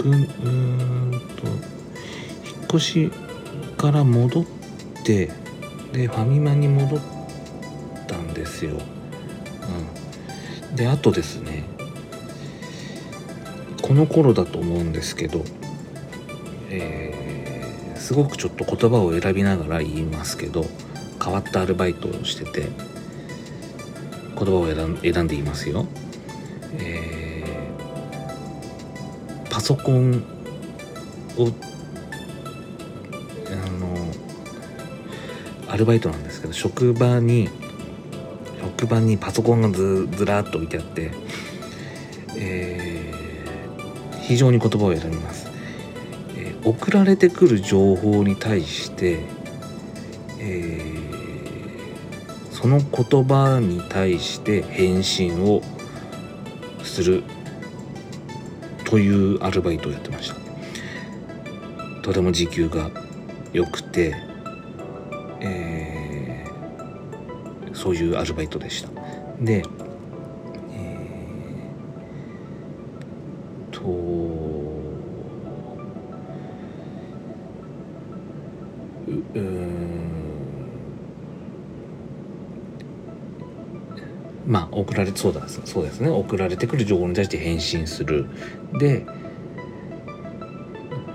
[0.05, 3.11] うんと引っ越し
[3.77, 4.45] から戻っ
[5.03, 5.31] て
[5.91, 6.99] でファミマに戻っ
[8.07, 8.77] たんですよ、
[10.71, 11.65] うん、であとですね
[13.81, 15.43] この頃だと思うんですけど、
[16.69, 20.65] えー、すごくちょっと言葉を選びながら言いますけど
[21.21, 22.94] 変わったアルバイトをしてて
[24.37, 25.85] 言葉を選ん選んでいますよ、
[26.73, 30.23] えー、パソコン
[31.37, 31.47] を
[33.47, 37.49] あのアルバイトなんですけど職場に
[38.77, 41.11] 職場にパソコンがずずらっと置いてあって、
[42.37, 45.47] えー、非常に言葉を選びます、
[46.35, 49.19] えー、送られてくる情報に対して、
[50.39, 50.94] えー、
[52.65, 55.61] その言葉に対して返信を
[56.81, 57.21] する
[58.85, 62.01] というアルバイトをやってました。
[62.01, 62.89] とても時給が
[63.53, 64.15] 良くて
[65.41, 68.89] えー、そういうアルバイトでした。
[69.39, 69.61] で
[85.15, 86.09] そうだそうですね。
[86.09, 88.27] 送られてくる情報に対して返信する。
[88.77, 89.05] で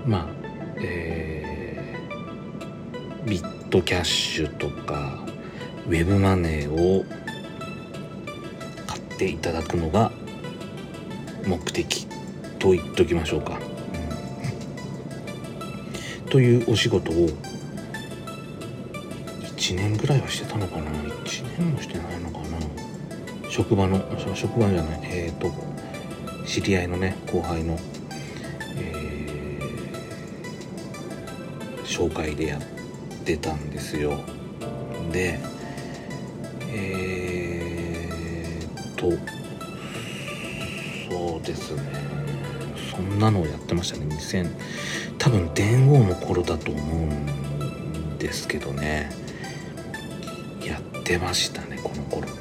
[0.05, 0.27] まあ
[0.83, 5.19] えー、ビットキャッシュとか
[5.87, 7.05] ウェブマネーを
[8.87, 10.11] 買っていただくのが
[11.45, 12.07] 目的
[12.57, 13.59] と言っときましょうか、
[16.23, 17.29] うん、というお仕事を
[19.57, 20.89] 1年ぐらいはしてたのかな。
[20.89, 22.90] 1年もしてないのかな。
[23.51, 24.01] 職場の
[24.33, 25.51] 職場じゃないえっ、ー、と
[26.45, 27.77] 知り合いのね後輩の、
[28.77, 32.61] えー、紹介でやっ
[33.25, 34.17] てたんですよ。
[35.11, 35.37] で
[36.73, 39.11] えー、っと
[41.09, 41.81] そうですね。
[42.89, 44.05] そんなのをやってましたね。
[44.15, 44.49] 2000
[45.17, 49.11] 多分電王の頃だと思うんですけどね。
[50.65, 52.27] やってましたねこの頃。
[52.27, 52.40] ね、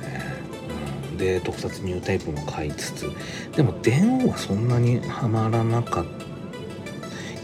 [1.21, 3.13] で特撮ニュータイプも買いつつ
[3.55, 6.11] でも電王はそんなにはまらなかった。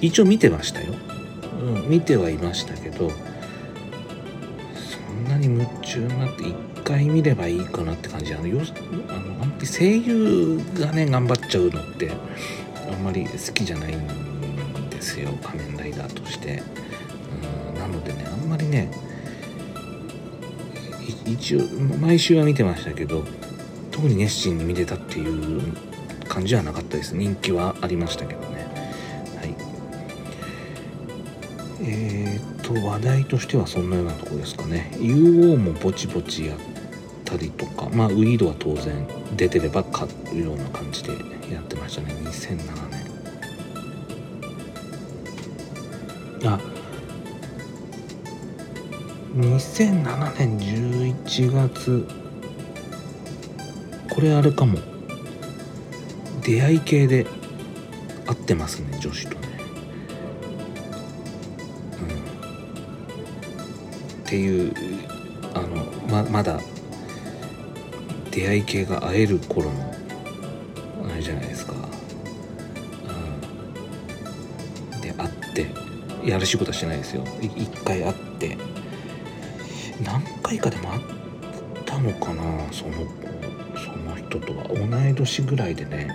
[0.01, 0.95] 一応見てましたよ。
[1.62, 3.14] うん、見てはいましたけどそ
[5.12, 8.35] んなに夢中になって1回見ればいいかなって感じ。
[8.35, 8.61] あのよ
[9.09, 12.11] あのあんまり声優がね頑張っちゃうのって
[12.91, 15.31] あんまり好きじゃないんですよ。
[15.43, 16.62] 仮面ライダーとして。
[17.74, 17.79] うん。
[17.79, 18.91] なのでねあんまりね
[21.27, 21.61] 一応
[22.01, 23.24] 毎週は見てましたけど
[23.97, 25.62] 特に熱心に見てたっていう
[26.28, 27.16] 感じはなかったです。
[27.16, 28.66] 人気はありましたけどね。
[29.38, 29.55] はい。
[31.80, 34.90] えー、っと話題としてはそんなようなとこですかね。
[34.97, 36.59] UO もぼちぼちやっ
[37.24, 41.12] たりとかまあウィードは当然出てれば買うような感じで
[41.51, 42.12] やってましたね。
[42.26, 42.59] 2007
[46.42, 46.53] 年。
[46.53, 46.61] あ
[49.36, 50.59] 2007年
[51.14, 52.26] 11月
[54.16, 54.80] これあれかも。
[56.42, 57.26] 出会い系で
[58.26, 59.48] 合ってますね女子とね、
[62.00, 62.04] う
[64.20, 64.72] ん、っていう
[65.52, 66.60] あのままだ
[68.30, 69.92] 出会い系が会える頃の
[71.10, 71.74] あれじゃないですか、
[74.92, 75.66] うん、で会って
[76.24, 77.24] やる仕事はしてないですよ。
[77.40, 78.56] 一回会って。
[80.04, 81.02] 何回かでも会っ
[81.84, 82.42] たのかな
[82.72, 83.06] そのその
[84.41, 84.74] 人とは同
[85.09, 86.09] い年ぐらいでね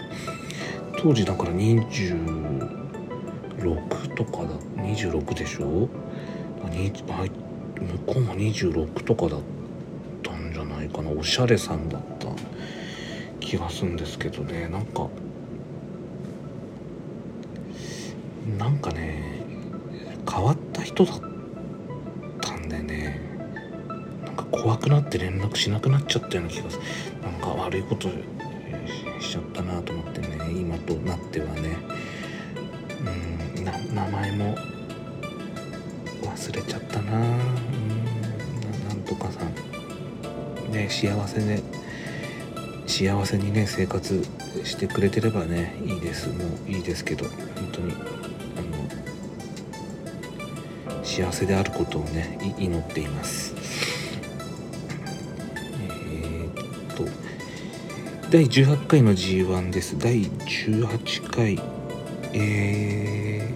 [0.97, 4.49] 当時だから26とかだ
[4.83, 5.89] 26でしょ？
[6.61, 6.69] 向
[8.05, 9.39] こうも26とかだっ
[10.21, 11.09] たんじゃないかな。
[11.09, 12.27] おしゃれさんだった
[13.39, 14.67] 気がするんですけどね。
[14.67, 15.09] なんか
[18.59, 19.41] なんかね
[20.31, 21.21] 変わった人だっ
[22.41, 23.30] たんでね。
[24.51, 26.83] 怖くなって連絡しなくなっちゃったような気がする。
[27.23, 28.09] なんか悪いこと
[29.19, 31.77] しちゃったなと思ってね今となってはね。
[33.05, 34.57] うん名前も
[36.23, 37.17] 忘れちゃったな。
[37.17, 37.37] うん
[38.87, 39.53] なんとかさん
[40.71, 41.61] ね幸せで
[42.87, 44.23] 幸せにね生活
[44.63, 46.29] してくれてればねいいです。
[46.29, 47.35] もういいですけど本
[47.71, 47.95] 当にあ
[50.97, 53.60] の幸せであることをね祈っています。
[58.31, 59.99] 第18回の G1 です。
[59.99, 61.59] 第18回。
[62.31, 63.53] え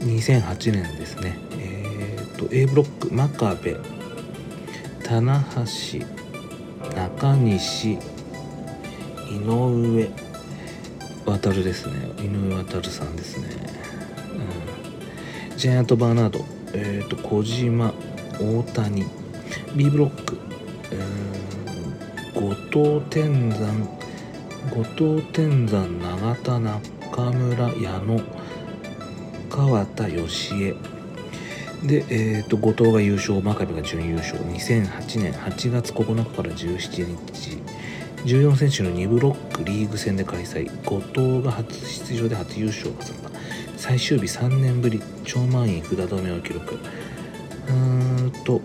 [0.00, 1.38] ー、2008年ですね。
[1.52, 3.78] えー、と A ブロック真壁。
[5.04, 6.04] 棚橋。
[6.94, 7.92] 中西。
[7.92, 7.98] 井
[9.46, 10.10] 上。
[11.24, 11.94] 渡ですね。
[12.18, 13.48] 井上渡さんですね、
[15.50, 17.94] うん、ジャイアント・バーナード、えーと、小島
[18.38, 19.06] 大谷。
[19.74, 20.36] B ブロック、
[22.72, 23.86] 後藤天山
[24.70, 28.20] 後藤天山永田中村矢野
[29.50, 30.74] 川田義恵
[31.86, 34.38] で、えーと、後藤が優勝真壁が準優勝。
[34.38, 37.58] 2008年8月9日から17日。
[38.24, 40.70] 14選手の2ブロックリーグ戦で開催。
[40.86, 43.30] 後藤が初出場で初優勝を飾った。
[43.76, 46.76] 最終日3年ぶり超満員札止めを記録。
[46.76, 48.62] うーんと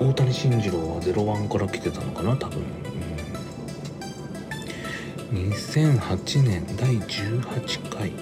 [0.00, 2.62] 大谷慎次郎は01から来てたのかな多分、
[5.32, 8.12] 2008年第18回。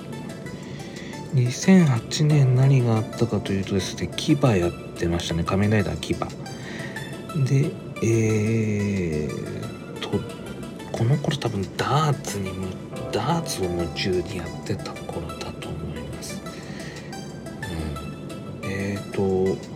[1.35, 5.45] 2008年何があったかというとですね牙やってましたね。
[5.45, 6.15] 仮面ライダー牙。
[7.45, 7.71] で
[8.03, 10.11] えー、と
[10.93, 12.51] この頃多分ダーツに
[13.13, 16.41] ダーツを夢中にやってた頃だと思います。
[18.63, 18.71] うん。
[18.71, 19.75] えーと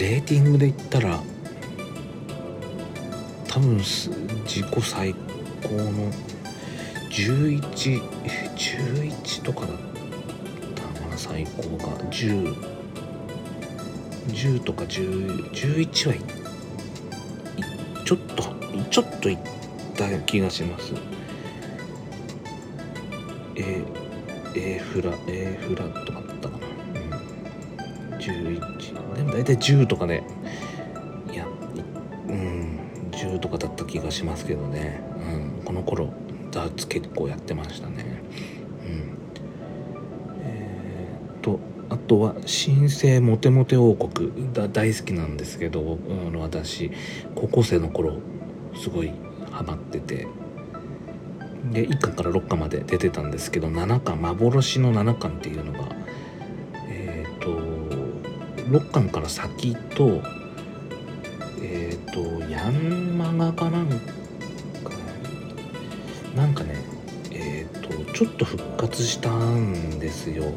[0.00, 1.20] レーティングで言ったら
[3.46, 4.10] 多分自
[4.62, 5.29] 己最高。
[5.68, 6.12] の
[7.10, 8.00] 1111
[8.56, 9.76] 11とかだっ
[10.74, 11.96] たかな最高が。
[12.10, 12.54] 1010
[14.28, 16.20] 10とか1011はい
[18.04, 18.42] ちょっと
[18.90, 19.38] ちょっといっ
[19.94, 20.94] た気がします。
[23.56, 23.82] え
[24.54, 26.66] A フラ A フラとかだったかな、
[28.14, 30.26] うん、11でも大体10とかで、ね、
[31.32, 31.46] いや
[32.28, 32.80] うん。
[33.10, 35.00] 10とかだった気がしますけどね、
[35.80, 36.12] の頃
[36.50, 38.22] ダーツ結構やってましたね。
[38.84, 39.16] うん。
[40.42, 41.58] えーと
[41.88, 46.92] あとは新生モテモテ王国大好きなんですけどあの私
[47.34, 48.20] 高校生の頃
[48.76, 49.10] すごい
[49.50, 50.28] ハマってて。
[51.72, 55.80] で1巻から6巻まで出てたんですけど7巻幻の7巻っていうのが
[56.88, 57.50] えっ、ー、と
[58.78, 60.22] 6巻から先と
[69.00, 70.52] 復活したんですよ。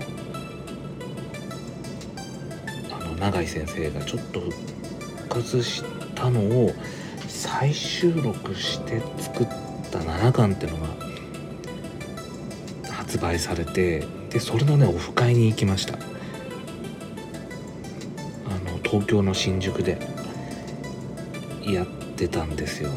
[3.20, 5.82] 永井先生がちょっと復活し
[6.14, 6.74] たのを
[7.30, 9.48] 再収録して作っ
[9.92, 10.88] た7巻っていうのが
[12.92, 15.94] 発売されてでそれのねオフ会に行きました。
[15.94, 15.98] あ
[18.70, 19.98] の東京の新宿で
[21.66, 21.88] やっ
[22.18, 22.90] てたんですよ。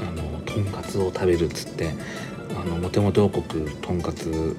[0.00, 1.92] あのとんかつを食べるっつって
[2.54, 4.56] あのモテモテ王国とんかつ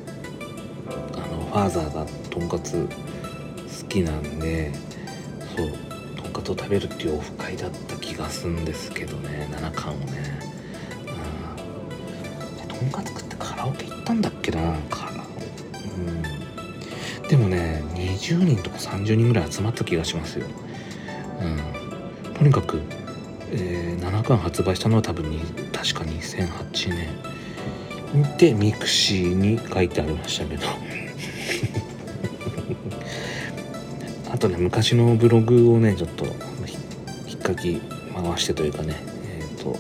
[1.14, 2.88] あのファーザーがとんかつ
[3.84, 4.72] 好きなんで
[5.56, 5.72] そう
[6.22, 10.40] とんかつを食べるっていうオフ会だった気がするんですけどね七巻をね。
[12.64, 15.24] うんとんかつ食ってカラオケ行ったんだっけなカラ
[17.22, 17.28] うん。
[17.28, 20.46] でもね20人とか30人ぐらい集まった気がしますよ。
[21.42, 22.34] うん。
[22.34, 22.82] とにかく
[23.56, 25.40] えー、7巻発売したのは多分に
[25.72, 27.33] 確か2008年。
[28.38, 30.68] でミクシーに書いてありましたけど。
[34.32, 36.26] あとね昔のブログをねちょっと
[37.28, 37.82] 引っかき
[38.16, 38.96] 回してというかね
[39.28, 39.76] えっ、ー、と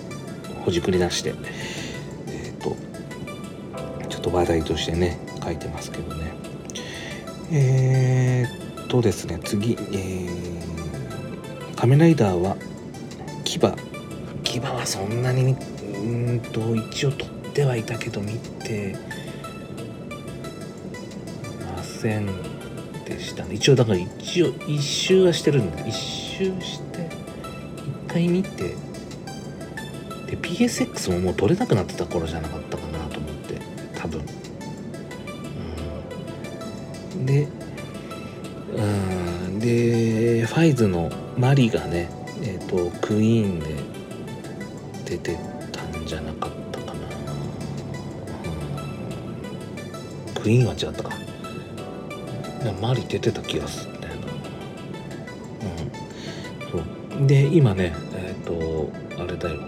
[0.63, 1.34] ほじくり出して
[2.27, 2.75] えっ、ー、と
[4.09, 6.31] ちょっと話題としてね書いてますけどね。
[7.51, 12.57] えー、っとですね次、えー、仮面ライダー
[13.43, 13.59] 牙。
[14.43, 15.55] 牙はそんなに
[16.03, 18.95] うんと一応取ってはいたけど見て
[21.76, 22.26] ません
[23.06, 23.54] でしたね。
[23.54, 27.08] 一応だから一応一周はしてるんで一周して
[28.08, 28.70] 一回見て
[30.26, 33.62] で PSX ももう取れなくなってた頃じゃなかったかなと思って
[33.95, 34.26] 多分。
[37.14, 37.26] うん。
[37.28, 37.47] で
[38.76, 39.60] うん。
[39.60, 42.10] でファイズのマリがね
[42.41, 43.72] えっ、ー、とクイーンで
[50.43, 51.11] クイーンは違ったか
[52.81, 54.21] マリ出てた気がするんだよな
[56.73, 59.61] うんそうで今ねえっ、ー、とあれだよ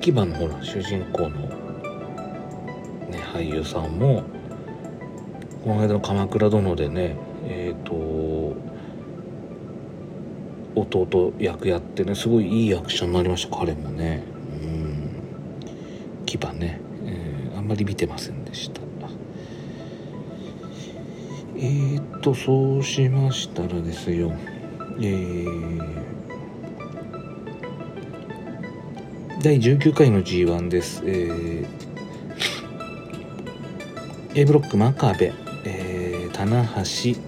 [0.00, 1.30] 牙のほら主人公の
[3.08, 4.22] ね俳優さんも
[5.64, 7.16] この間の「鎌倉殿」でね
[7.48, 8.54] えっ、ー、と
[10.76, 14.22] 弟役やってねすごいいい役者になりました彼もね
[14.62, 15.10] うん
[16.24, 18.89] 牙ね、えー、あんまり見てませんでした
[21.56, 24.32] えー、っとそうしましたらですよ。
[25.00, 25.82] えー、
[29.42, 31.66] 第19回の G1 です、えー、
[34.34, 35.32] A ブロック真壁、
[35.64, 37.18] えー、棚橋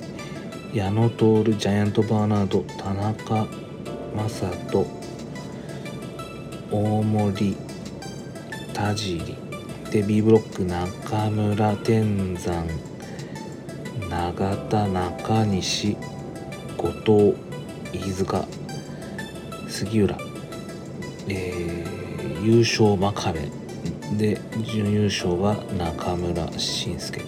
[0.74, 3.46] 矢野徹ジャイアントバーナード田中
[4.28, 4.86] 将人
[6.70, 7.56] 大森
[8.72, 9.36] 田尻。
[9.90, 12.91] で B ブロック中村天山。
[14.12, 15.96] 永田中西
[16.76, 17.34] 後藤
[17.94, 18.46] 飯塚
[19.68, 20.18] 杉浦、
[21.28, 23.48] えー、優勝真壁
[24.18, 27.22] で準優勝は中村慎介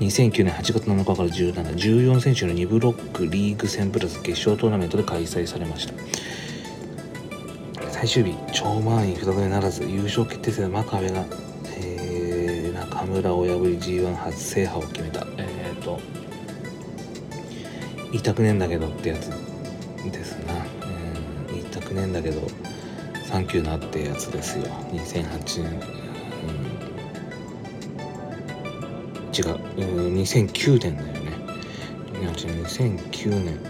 [0.00, 5.92] 2009年8月7日から17、14選手の2ブロックリーグ戦プラス決勝トーナメントで開催されました。
[7.90, 11.26] 最終日、超満員再びならず、優勝決定戦で真壁が、
[11.76, 15.27] えー、中村を破り G1 初制覇を決めた。
[18.10, 19.28] 言いたくねえんだけどってやつ
[20.10, 20.54] ですな。
[20.54, 22.40] うん、言いたくねえんだけど、
[23.24, 24.64] サンキューなってやつですよ。
[24.92, 25.98] 2008年。
[29.38, 31.30] 違うう2009年だよね
[32.34, 33.60] 2009年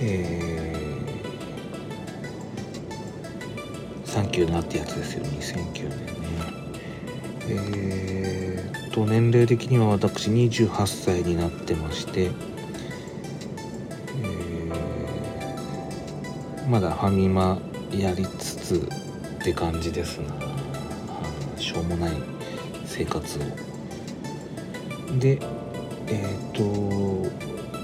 [0.00, 6.04] えー、サンキューなってやつですよ2009年ね
[7.48, 8.23] えー、
[8.94, 17.58] と年齢的には私28歳になってまして、えー、まだファミマ
[17.90, 20.32] やりつつって感じですな。
[21.60, 22.12] しょうもない
[22.86, 23.42] 生活を。
[25.18, 25.40] で
[26.06, 27.28] えっ、ー、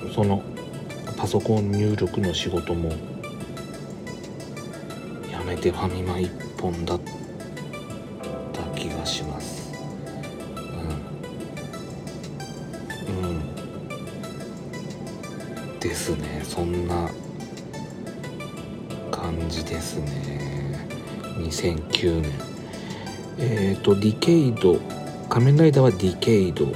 [0.07, 0.45] とその
[1.17, 2.91] パソコン入力の仕事も
[5.29, 7.01] やめてファミマ一本だっ
[8.53, 9.60] た気がします。
[13.21, 13.61] うん。
[15.81, 16.43] ですね。
[16.45, 17.11] そんな
[19.11, 20.87] 感じですね。
[21.39, 22.33] 2009年。
[23.39, 24.79] えっ、ー、とディケイド。
[25.29, 26.67] 仮面ライダーはディケイド。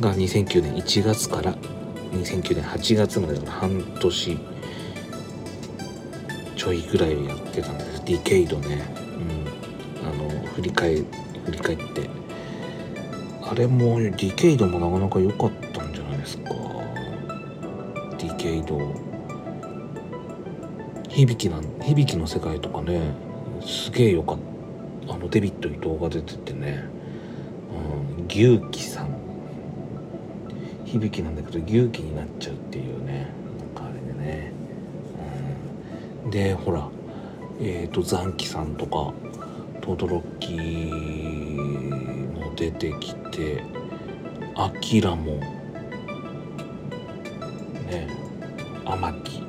[0.00, 0.74] が2009年。
[0.74, 1.54] 1月から
[2.12, 4.38] 2009年8月までの半年。
[6.56, 8.04] ちょいぐらいやってたんです。
[8.04, 8.84] ディケイドね。
[10.02, 10.08] うん。
[10.08, 11.04] あの振り返振
[11.52, 12.15] り返って。
[13.48, 16.50] あれもディケイドもなかなか良かったんじゃないですか。
[18.18, 18.78] ディケイド
[21.08, 23.12] 響きなん響きの世界とかね
[23.64, 24.38] すげえ良かっ
[25.06, 25.14] た。
[25.14, 26.84] あのデビット伊藤が出ててね。
[28.28, 29.14] 牛気さん。
[30.84, 33.28] 響きなんだけど牛気になっちゃうっていうね。
[33.76, 34.52] なんかあれでね、
[36.24, 36.88] うん、でほら
[37.60, 39.12] えっ、ー、と残機さんとか
[39.82, 41.25] トドロッキも
[42.56, 43.62] 出てきて
[44.56, 45.36] アキラも
[47.90, 48.08] ね
[48.84, 49.44] 天城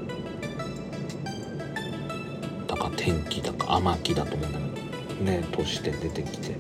[2.68, 4.66] だか天気だか天城だと思うんだけ
[5.14, 6.56] どねとして出てきて。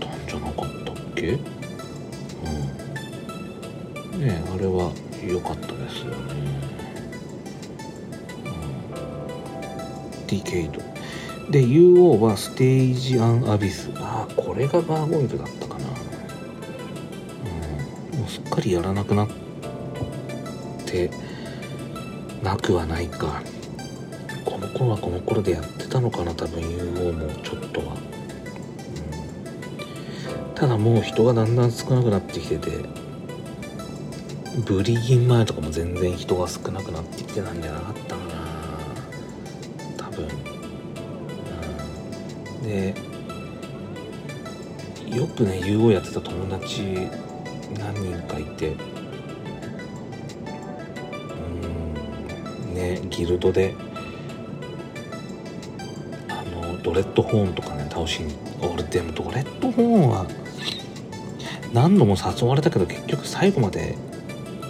[0.00, 1.32] たんじゃなかったっけ？
[1.32, 1.36] う
[4.16, 4.20] ん。
[4.20, 4.92] ねあれは
[5.26, 6.16] 良かったですよね、
[8.44, 8.48] う
[10.24, 10.80] ん、ディケイド。
[11.50, 13.90] で UO はステージアンアビス。
[13.96, 15.86] ああこれがバーゴイルだったかな、
[18.12, 19.28] うん、もうすっかりやらなくなっ
[20.86, 21.10] て
[22.42, 23.42] なくはないか。
[24.44, 27.94] この頃はこの頃でやってたのかな多分 UO もちょっとは、
[30.48, 32.70] うん、ただもう人がだんだん少なくなってきてて
[34.66, 38.30] ブリギン前とかも全然人が少なくなってきてたんじゃなかったかな。
[39.96, 40.28] 多分、
[42.70, 42.94] で
[45.08, 47.08] よくね UO やってた友達
[47.78, 48.76] 何人かいて
[52.64, 53.74] うんねギルドで
[56.28, 60.26] あのドレッドホーンとかね倒しに俺でもドレッドホーンは
[61.72, 63.96] 何度も誘われたけど結局最後まで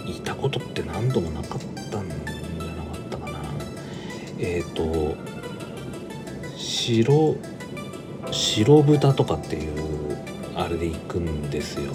[0.07, 1.59] いたことって何度もなかっ
[1.91, 3.39] たんじゃなかったかな。
[4.39, 5.15] えっ、ー、と
[6.57, 7.35] 白
[8.41, 10.17] 白豚とかっていう
[10.55, 11.93] あれで行くんですよ。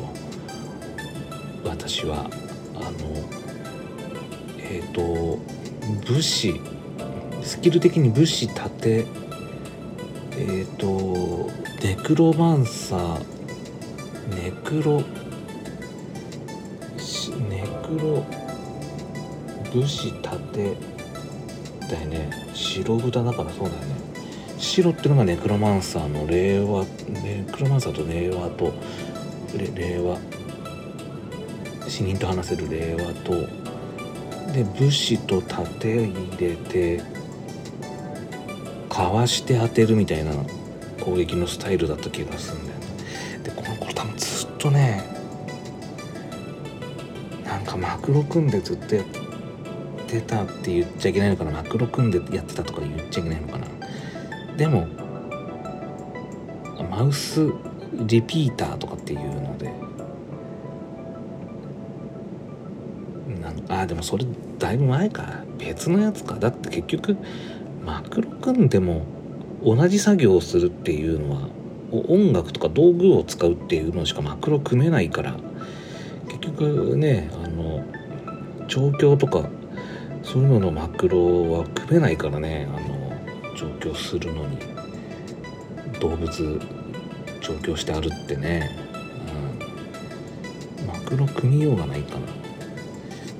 [1.64, 2.30] 私は。
[2.76, 2.92] あの
[4.58, 5.38] えっ、ー、と
[6.06, 6.60] 武士
[7.42, 11.50] スキル的に武士盾えっ、ー、と
[11.82, 13.18] ネクロマンサー
[14.30, 15.02] ネクロ
[17.48, 18.24] ネクロ
[19.72, 20.76] 武士盾
[21.90, 22.30] だよね。
[22.54, 24.15] 白豚だからそうだよね。
[24.58, 26.84] 白っていうのがネクロマンサーの令和
[27.22, 28.72] ネクロマンサーと令和と
[29.74, 30.18] 令和。
[31.88, 33.46] 死人と話せる令和と。
[34.52, 37.02] で武士と盾入れて
[38.88, 40.32] かわして当てるみたいな
[41.00, 42.86] 攻撃のスタイルだった気がするんだよね。
[43.44, 45.04] でこの頃多分ずっとね
[47.44, 49.06] なんかマクロ組んでずっとやっ
[50.06, 51.50] てたって言っちゃいけないのかな。
[51.50, 53.66] マクロ組んでやってたとか言っちゃいけないのかな。
[54.56, 54.86] でも
[56.90, 57.52] マウス
[58.06, 59.72] リピーターとかっていうので
[63.68, 64.24] ああでもそれ
[64.58, 65.44] だいぶ前か。
[65.58, 66.34] 別のやつか。
[66.34, 67.16] だって結局
[67.84, 69.02] マクロ組んでも
[69.64, 71.48] 同じ作業をするっていうのは
[72.08, 75.36] 音楽とか道具を使うっていうのしかマクロ組めないから
[76.28, 77.84] 結局ねあの
[78.68, 79.48] 調教とか
[80.22, 82.68] そういうののマクロは組めないからね。
[82.74, 82.95] あの
[83.56, 84.58] 調教するのに
[86.00, 86.60] 動物
[87.40, 88.70] 調教してあるってね、
[90.80, 92.26] うん、マクロ組みようがないかな。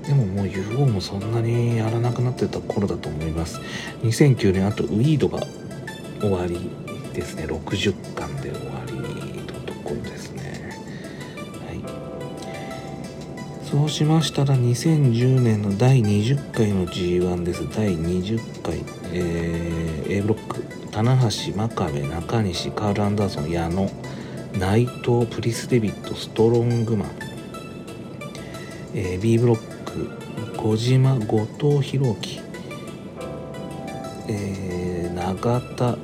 [0.06, 3.60] でももう UFO もそんなにやらなくなってた頃だと思います。
[4.02, 5.40] 2009年あとウィードが
[6.20, 6.70] 終わり
[7.12, 7.44] ですね。
[7.44, 8.94] 60巻で終わり
[9.40, 10.36] のところですね。
[13.64, 17.68] そうしましたら2010年の第20回の G1 です。
[17.74, 18.78] 第20回、
[19.18, 20.64] えー、A ブロック。
[20.90, 23.90] 棚橋真壁中西カール・アンダーソン矢野。
[24.58, 27.10] 内藤プリス・デビットストロングマン、
[28.94, 30.10] えー、B ブロック。
[30.56, 32.40] 小島後藤弘樹、
[34.28, 35.98] えー、永田。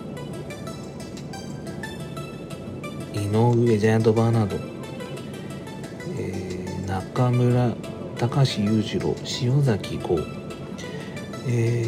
[3.15, 4.73] 井上ジャイアント・バーナード。
[6.87, 7.75] 中村
[8.19, 10.19] 高橋裕次郎塩崎豪、
[11.47, 11.85] え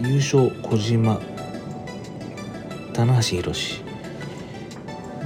[0.00, 1.20] ー、優勝小島
[2.94, 3.82] 棚橋宏。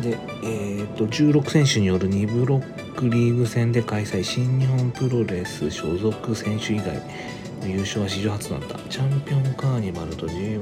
[0.03, 4.25] で、えーと、16選手による2ブロックリーグ戦で開催。
[4.25, 6.95] 新日本プロレス所属選手以外
[7.63, 8.79] の優勝は史上初となった。
[8.89, 10.61] チャンピオンカーニバルと G1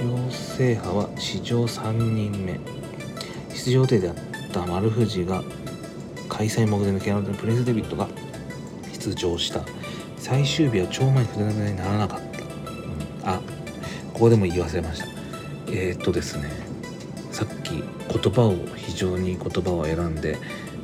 [0.00, 2.58] 両制覇は史上3人目。
[3.54, 4.14] 出場予定であっ
[4.50, 5.44] た丸藤が
[6.28, 8.08] 開催目前のケアノのプレス・デビットが
[8.92, 9.60] 出場した。
[10.22, 12.48] 最終日は超前に筆投げにならなかった、うん、
[13.24, 13.40] あ
[14.14, 15.06] ここでも言い忘れました。
[15.66, 16.48] えー、っとですね
[17.32, 20.38] さっき言葉を非常に言葉を選んで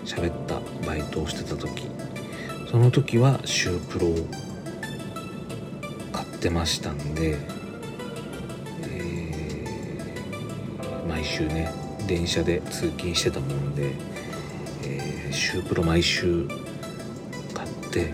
[0.04, 1.84] 喋ったバイトをしてた時
[2.68, 4.16] その時はシュープロを
[6.12, 7.36] 買ってましたんで、
[8.82, 11.72] えー、毎週ね
[12.08, 13.92] 電車で通勤してたもんで
[14.84, 16.48] えー、シュープロ毎週
[17.54, 18.12] 買って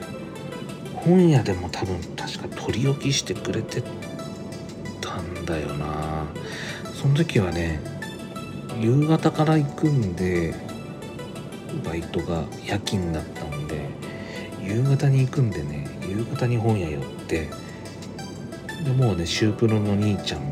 [1.05, 3.83] 本屋でも多分確か取り置きしてくれて
[5.01, 6.27] たんだよな。
[6.95, 7.81] その時はね
[8.81, 10.55] 夕方から行くんで
[11.85, 13.89] バイトが夜勤だったんで
[14.63, 17.51] 夕方に行くんでね夕方に本屋寄って
[18.85, 20.51] でもうねシュープロの兄ちゃん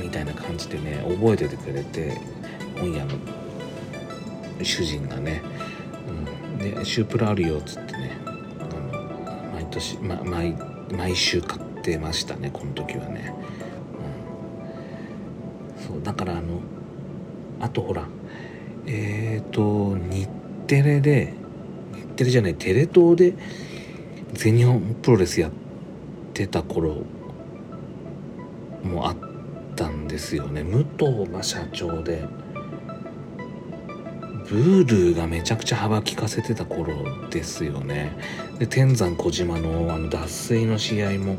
[0.00, 2.18] みたいな感じでね覚えててくれて
[2.76, 3.12] 本屋の
[4.62, 5.42] 主人がね、
[6.08, 7.91] うん、でシュープロあるよっつって
[9.72, 10.56] 年、ま、毎
[10.92, 13.34] 毎週買ってましたねこの時はね、
[15.78, 16.60] うん、そうだからあの
[17.60, 18.06] あとほら
[18.86, 20.28] えっ、ー、と日
[20.66, 21.34] テレで
[21.94, 23.34] 日テレじゃないテレ東で
[24.32, 25.52] 全日本プロレスやっ
[26.32, 27.02] てた頃
[28.82, 29.16] もあっ
[29.76, 30.62] たんですよね。
[30.62, 32.26] 武藤が社長で。
[34.52, 36.92] ブールがめちゃくちゃ幅利かせてた頃
[37.30, 38.12] ですよね。
[38.58, 41.38] で天山小島のあの脱水の試合も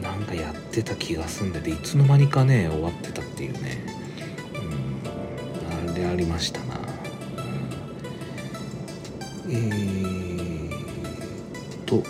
[0.00, 3.84] なんかやってた気がすんででいつの間にかね終わってたっていうね。
[4.54, 6.78] うんあれありましたな、
[9.46, 10.70] うん、えー、
[11.84, 12.02] とっ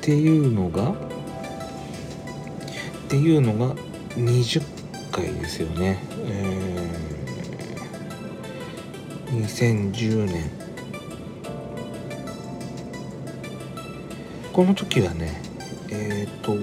[0.00, 0.94] ていうのがっ
[3.10, 3.74] ていうのが
[4.16, 4.79] 20
[5.20, 10.50] 回ですよね、えー、2010年。
[14.52, 15.40] この時はね
[15.90, 16.54] えっ、ー、と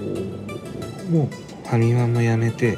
[1.10, 2.76] もうファミマも辞めて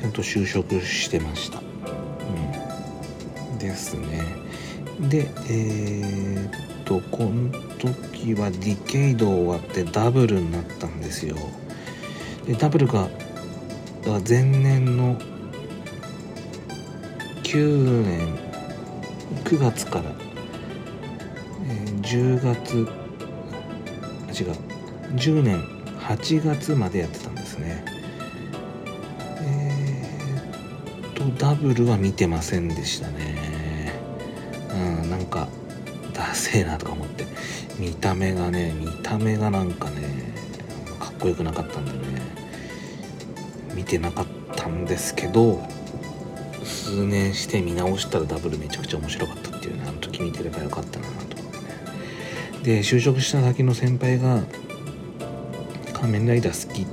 [0.00, 1.60] ちゃんと就職してました、
[3.52, 4.24] うん、ですね。
[5.08, 11.36] でえー、とこの時はディケイド終わってダブルになったんですよ。
[12.46, 13.08] でダブルが
[14.06, 15.18] 前年の
[17.42, 18.38] 9年
[19.44, 20.04] 9月から、
[21.66, 22.76] えー、10月
[24.40, 24.52] 違う
[25.16, 25.60] 10年
[25.98, 27.84] 8月までやってたんですね。
[29.42, 33.92] えー、っとダブルは見てませんでしたね。
[35.02, 35.48] うんなんか
[36.12, 37.26] ダセえなとか思って。
[37.78, 40.32] 見た目がね見た目がなんかね
[40.98, 42.45] かっこよくなかったんでね。
[43.76, 45.62] 見てなかったんですけど
[46.64, 51.42] 数年して見直したらダブルめちゃくちゃ面白かったっていうねあの時見てればよかったなと思ってね。
[52.62, 54.42] で就職した先の先輩が
[55.92, 56.86] 「仮面ライダー好き」っ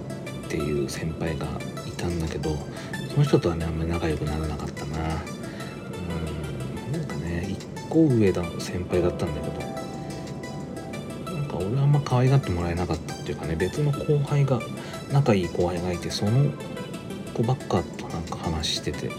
[0.49, 1.47] ていう先輩が
[1.87, 2.57] いたんだけど
[3.13, 4.97] その人とはねあんまり仲良くならなかったな。
[4.97, 9.49] うんなんかね1個上の先輩だったんだけ
[11.31, 14.59] どなんか俺はあんま可愛がってもらえなかったっていうかね別の後輩が
[15.11, 16.51] 仲いい後輩がいてその
[17.33, 19.09] 子ばっかとなんか話してて、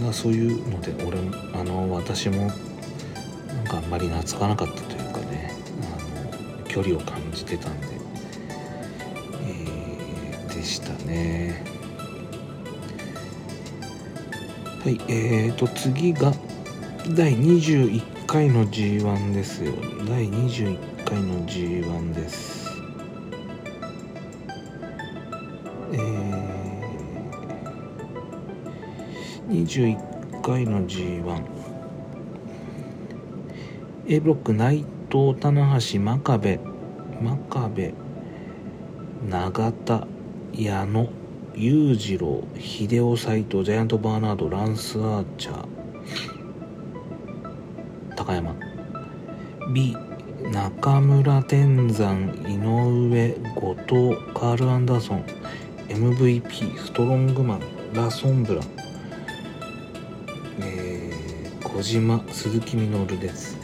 [0.00, 1.18] うん、そういうので俺
[1.58, 5.52] あの私もなんかあんまり懐かなかったというかね
[5.82, 7.86] あの距離を感じてたんで、
[9.42, 11.64] えー、でしたね。
[14.82, 16.32] はいえーと次が
[17.16, 19.72] 第21回の G1 ですよ。
[20.08, 22.51] 第21回の G1 です。
[29.62, 31.44] 21回の G1
[34.08, 36.58] A ブロック内藤棚橋真壁。
[37.20, 37.94] 真壁。
[39.30, 40.08] 永田
[40.52, 41.08] 矢野
[41.54, 45.64] 裕次郎秀夫斎藤ジャイアントバーナードランス・アーチャー。
[48.16, 48.56] 高山。
[49.72, 49.96] B
[50.50, 55.24] 中村天山井上後藤カール・アンダーソン。
[55.88, 57.60] MVP ストロングマン
[57.94, 58.81] ラ・ソンブラン、
[61.82, 63.58] 小島鈴木みのるです。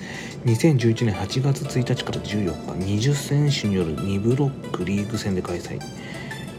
[0.44, 5.78] 2011年8月1日から14日20選手による2ブロックリーグ戦で開催、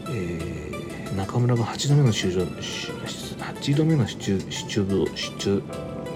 [0.08, 5.62] えー、中村が8度目の出場8度目の出出出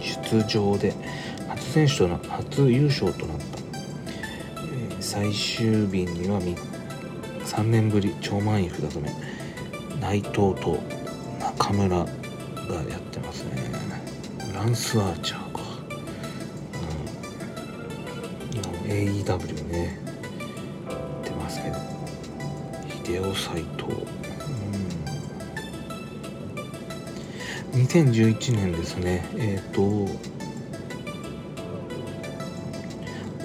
[0.01, 0.95] 出場で
[1.51, 3.45] 初選手とな初優勝となった。
[3.45, 9.13] え最終日には3年ぶり超満員札止め
[10.01, 10.83] 内藤と
[11.39, 12.05] 中村が
[12.89, 14.04] やってますね。
[14.55, 15.61] ランスアーチャーか、
[18.85, 19.99] うん、AEW ね
[20.89, 21.77] やってますけど。
[23.05, 23.85] 秀夫斎藤
[27.75, 27.83] うん。
[27.83, 29.29] 2011年ですね。
[29.37, 30.09] えっ、ー、とオ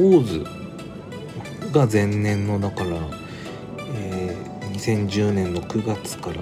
[0.02, 0.46] ーズ
[1.74, 2.90] が前年のだから、
[3.96, 4.72] えー、
[5.08, 6.42] 2010年の9月から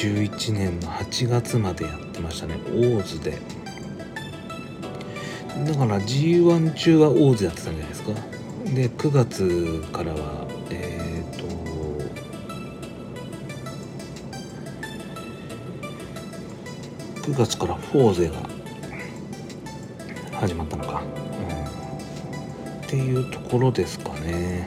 [0.00, 2.54] 2011年の8月までやってましたね。
[2.68, 3.32] オーズで。
[5.66, 8.12] だから G1 中はオーズやってたんじゃないですか。
[8.64, 11.38] で9月からはえっ、ー、
[17.24, 18.36] と9月からフォーゼが
[20.38, 24.66] 始まったのか、うん、っていうところですかね。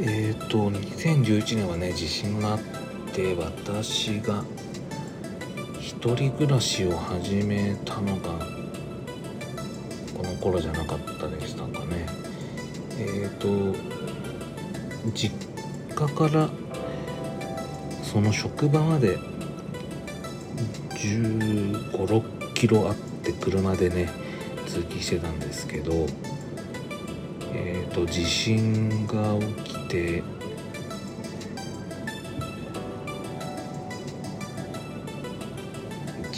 [0.00, 2.77] えっ、ー、と2011年はね地震があって
[3.18, 4.44] 私が
[5.80, 8.28] 一人暮らしを始めたのが
[10.16, 12.06] この頃じゃなかったでしたかね。
[12.96, 13.76] えっ、ー、と
[15.14, 15.34] 実
[15.96, 16.48] 家から
[18.04, 19.18] その職場まで
[20.90, 24.08] 1 5 6キロあって車でね
[24.66, 26.06] 通勤してたんですけど
[27.52, 30.22] えっ、ー、と地震が起きて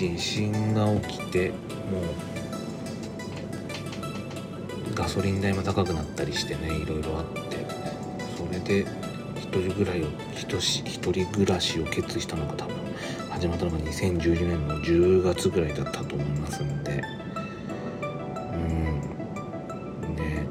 [0.00, 1.54] 地震が起きても
[4.90, 7.66] うガソリン代も高くなったりしてねいろいろあって
[8.34, 8.86] それで
[9.36, 12.76] 一人ぐらいを一人暮らしを決意したのが多分
[13.28, 17.02] 始まったのが2012年の10月ぐらいだったと思いますんで。
[18.54, 20.16] うん。
[20.16, 20.46] で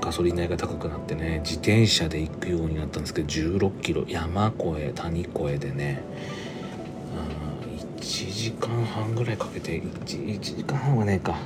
[0.00, 6.02] ガソリン代が高くなってね自転車で行くようになったんですけど16キロ山越え谷越えでね
[8.40, 11.36] 時間半ぐらいかけて 1, 1時間半はねえか。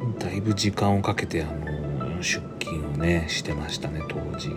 [0.00, 0.16] うん。
[0.16, 4.50] だいぶ時間をかけてあの出勤をねしてましたね当時。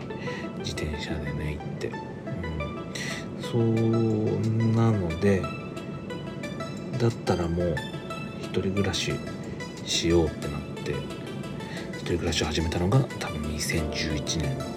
[0.60, 1.94] 自転車でね行って、う
[3.40, 3.64] ん、そう
[4.76, 5.42] なので
[7.00, 7.76] だったらもう
[8.40, 9.12] 一人暮らし
[9.84, 10.92] しようってなって
[11.94, 14.75] 一人暮らしを始めたのが多分2011年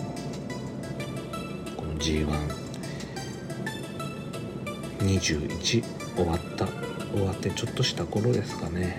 [4.99, 5.85] G121
[6.17, 6.67] 終わった。
[7.13, 8.99] 終わってちょっとした頃ですかね、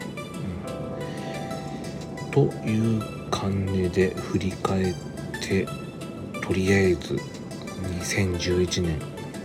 [2.26, 4.96] うん、という感じで振り返っ
[5.42, 5.68] て
[6.42, 7.20] とりあえず
[8.00, 9.00] 2011年。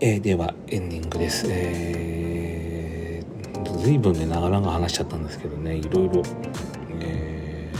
[0.00, 1.46] えー、ではエンディングです。
[1.48, 5.74] えー、随分ね長々話しちゃったんですけどね。
[5.74, 6.22] いろいろ、
[7.00, 7.72] え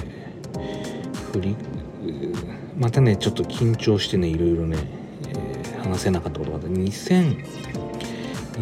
[0.53, 1.57] ー、振り
[2.77, 4.79] またねちょっと緊張してねいろいろね、
[5.29, 7.45] えー、話せなかったことがあって2000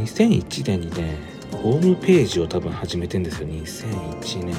[0.04, 1.16] 2001年にね
[1.50, 3.48] ホームページを多分始めてんですよ。
[3.48, 4.54] 2001年。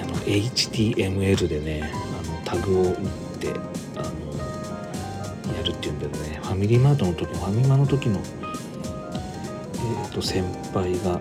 [0.00, 2.96] あの HTML でねあのタグを打っ
[3.40, 3.52] て
[6.48, 10.42] ファミリーマートの時ファミマの時の、えー、と先
[10.72, 11.20] 輩が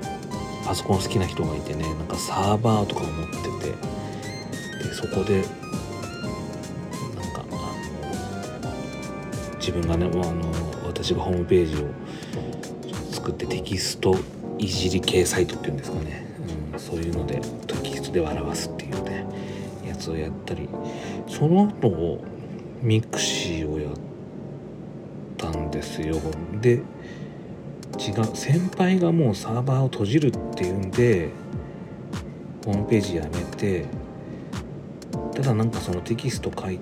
[0.66, 3.36] パソコン好きな人がいてねなんかサーバーとかを持って
[3.68, 7.56] てでそこでなんかあ
[8.72, 10.50] の自分がねあの
[10.86, 11.90] 私がホームページを
[13.12, 14.16] 作ってテキスト
[14.58, 16.26] いじり系サイトっていうんですかね、
[16.72, 19.26] うん、そういうのでテキストで表すっていうね
[19.86, 20.70] やつをやったり。
[21.28, 22.24] その後
[22.82, 23.57] ミクシ
[25.98, 26.16] ですよ。
[26.62, 26.82] で
[27.98, 31.30] 違う先輩がもうサーバーを閉じるっていうんで
[32.66, 33.86] ホームページやめて
[35.34, 36.80] ただなんかそのテキスト書い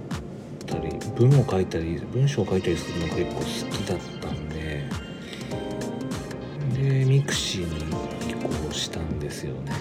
[0.65, 3.43] たり文を書いたり文章を書いたりするのが結構好
[3.77, 4.83] きだったんで
[6.73, 9.71] でミクシーに移行したんですよね。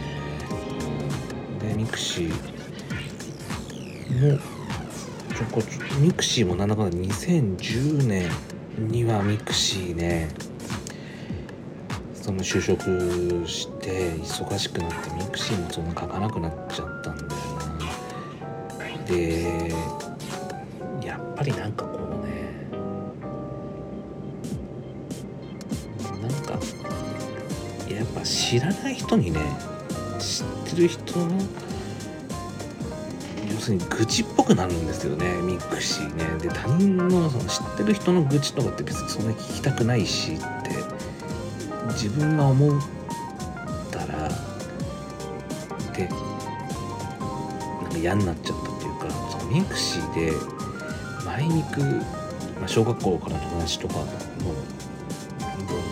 [1.61, 2.31] でミクシー
[4.33, 4.39] も
[5.35, 8.31] ちょこちょミクシーもなんだかんだ2010年
[8.79, 10.29] にはミクシーね
[12.15, 12.83] その就職
[13.47, 17.85] して忙しくなってミクシーもそんな書かなくなっちゃったんだよな。
[19.07, 19.75] で
[21.07, 22.65] やっぱりなんかこうね
[26.23, 26.59] なんか
[27.95, 29.41] やっぱ知らない人にね
[30.19, 31.39] 知ってる人の
[33.65, 36.25] するに愚痴っぽくなるんですよねミクシーね。
[36.39, 40.45] で他人のその知ってる人の愚痴とかって別にそんなに聞きたくないしって
[41.93, 42.81] 自分が思っ
[43.91, 44.29] たら
[45.97, 50.33] でなんか嫌になっちゃったっていうかそのミクシーで
[51.25, 54.11] 前に行く、まあ、小学校からの友達とかの動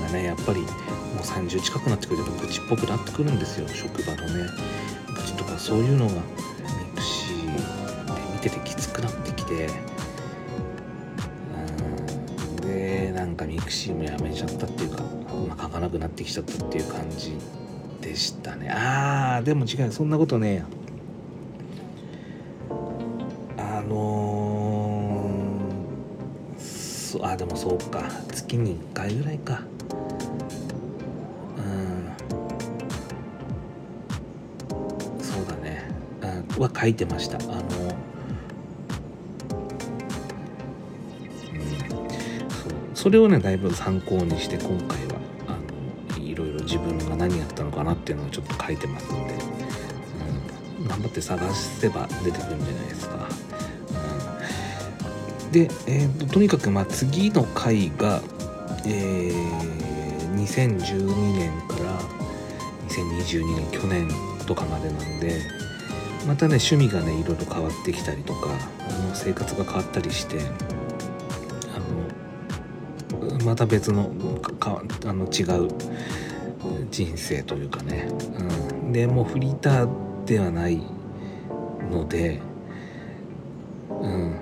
[0.02, 0.68] 画ねやっぱりもう
[1.22, 4.44] 30近くなってくると愚痴っぽくなってくるんですよ職場のね。
[5.14, 6.20] 愚痴とかそういうのが
[8.42, 9.68] 出てきつくなってきて。
[12.60, 12.66] うん。
[12.66, 15.02] でなんかミクシーもやめちゃったっていうか、
[15.48, 17.36] まあ、書かなくなってきちゃったっていう感じ
[18.00, 18.68] でしたね。
[18.70, 19.92] あーでも違う。
[19.92, 20.66] そんなことねえや。
[23.58, 28.02] あのー、そあでもそうか。
[28.32, 29.62] 月に1回ぐらいか。
[31.58, 32.12] うん。
[35.22, 35.88] そうだね。
[36.22, 37.38] あは書いてました。
[37.38, 37.61] あ
[43.02, 45.14] それをねだいぶ参考にして今回は
[45.48, 49.34] あのいろいろ自分が何やったのかなっていうのをちょっと書いてますんで、
[50.78, 53.28] うん、頑張って探せば出てくるんじゃないですか。
[55.44, 58.20] うん、で、えーと、とにかくまあ次の回が、
[58.86, 62.00] えー、2012年から
[62.88, 64.08] 2022年去年
[64.46, 65.40] とかまでなんで
[66.24, 70.38] またね趣味がねいろいろ変わってきたりとかあの生活が変わったりして
[73.44, 74.04] また別の
[74.58, 75.68] かあの違う
[76.90, 78.08] 人生というかね、
[78.82, 80.80] うん、でもうフリーターではない
[81.90, 82.40] ので、
[83.88, 84.40] うん、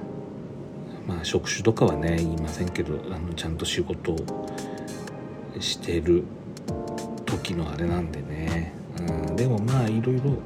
[1.07, 4.16] まあ職種とかはね言いませんけどあのちゃんと仕事を
[5.59, 6.24] してる
[7.26, 10.38] 時のあれなんでね、うん、でもまあいろいろ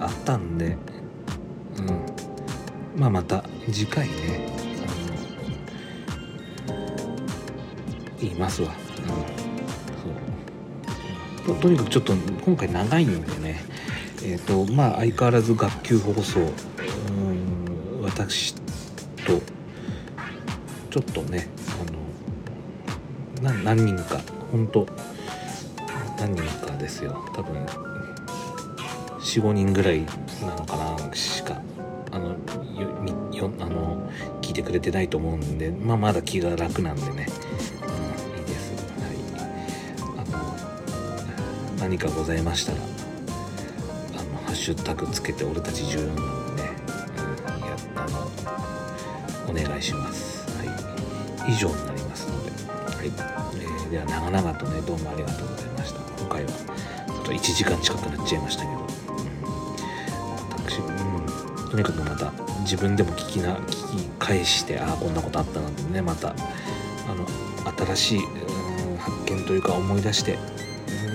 [0.00, 0.76] あったんで、
[1.78, 4.59] うん、まあまた次回ね
[8.20, 8.72] 言いますわ。
[11.46, 11.54] うん。
[11.54, 13.64] ととにかくちょっと今回長いんでね。
[14.22, 16.40] え、ー、とまあ相変わらず学級放送。
[16.40, 18.02] うん。
[18.02, 18.60] 私と
[20.90, 21.48] ちょっとね
[23.40, 24.86] あの何人か本当
[26.18, 27.24] 何人かですよ。
[27.34, 27.64] 多分
[29.20, 30.04] 45人ぐらい
[30.42, 31.60] なのかなしか
[32.10, 32.90] あのよ
[33.32, 34.10] よあの
[34.42, 37.26] 聞いてくれてないと思うんで、まあ、まだ気が楽なんでね。
[41.90, 46.70] 何かございましたらあのハッシュタグつけて俺たち14なんでね、
[47.48, 50.48] うん、やあのお願いします。
[50.56, 50.62] は
[51.48, 51.50] い。
[51.50, 52.50] 以上になりますので
[52.96, 56.00] はい、えー、では長々とねどうもありがとうございました。
[56.22, 58.86] 今回はちょっと1時間近くなっちゃいましたけど、うん、
[60.64, 66.36] 私、うん、とにかくまた自分でも聞きな聞き返してああこんなことあったなってねまた
[67.08, 67.26] あの
[67.84, 70.38] 新しい、うん、発見というか思い出して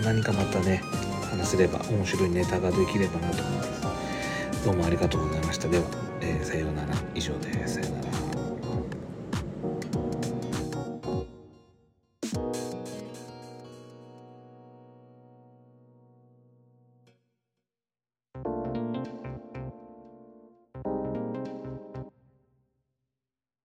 [0.05, 0.83] 何かまたね
[1.31, 4.63] 話せれば面白いネタができればなと思います。
[4.63, 5.67] どうもありがとうございました。
[5.67, 5.85] では、
[6.21, 6.94] えー、さようなら。
[6.94, 6.94] 以上ですさようなら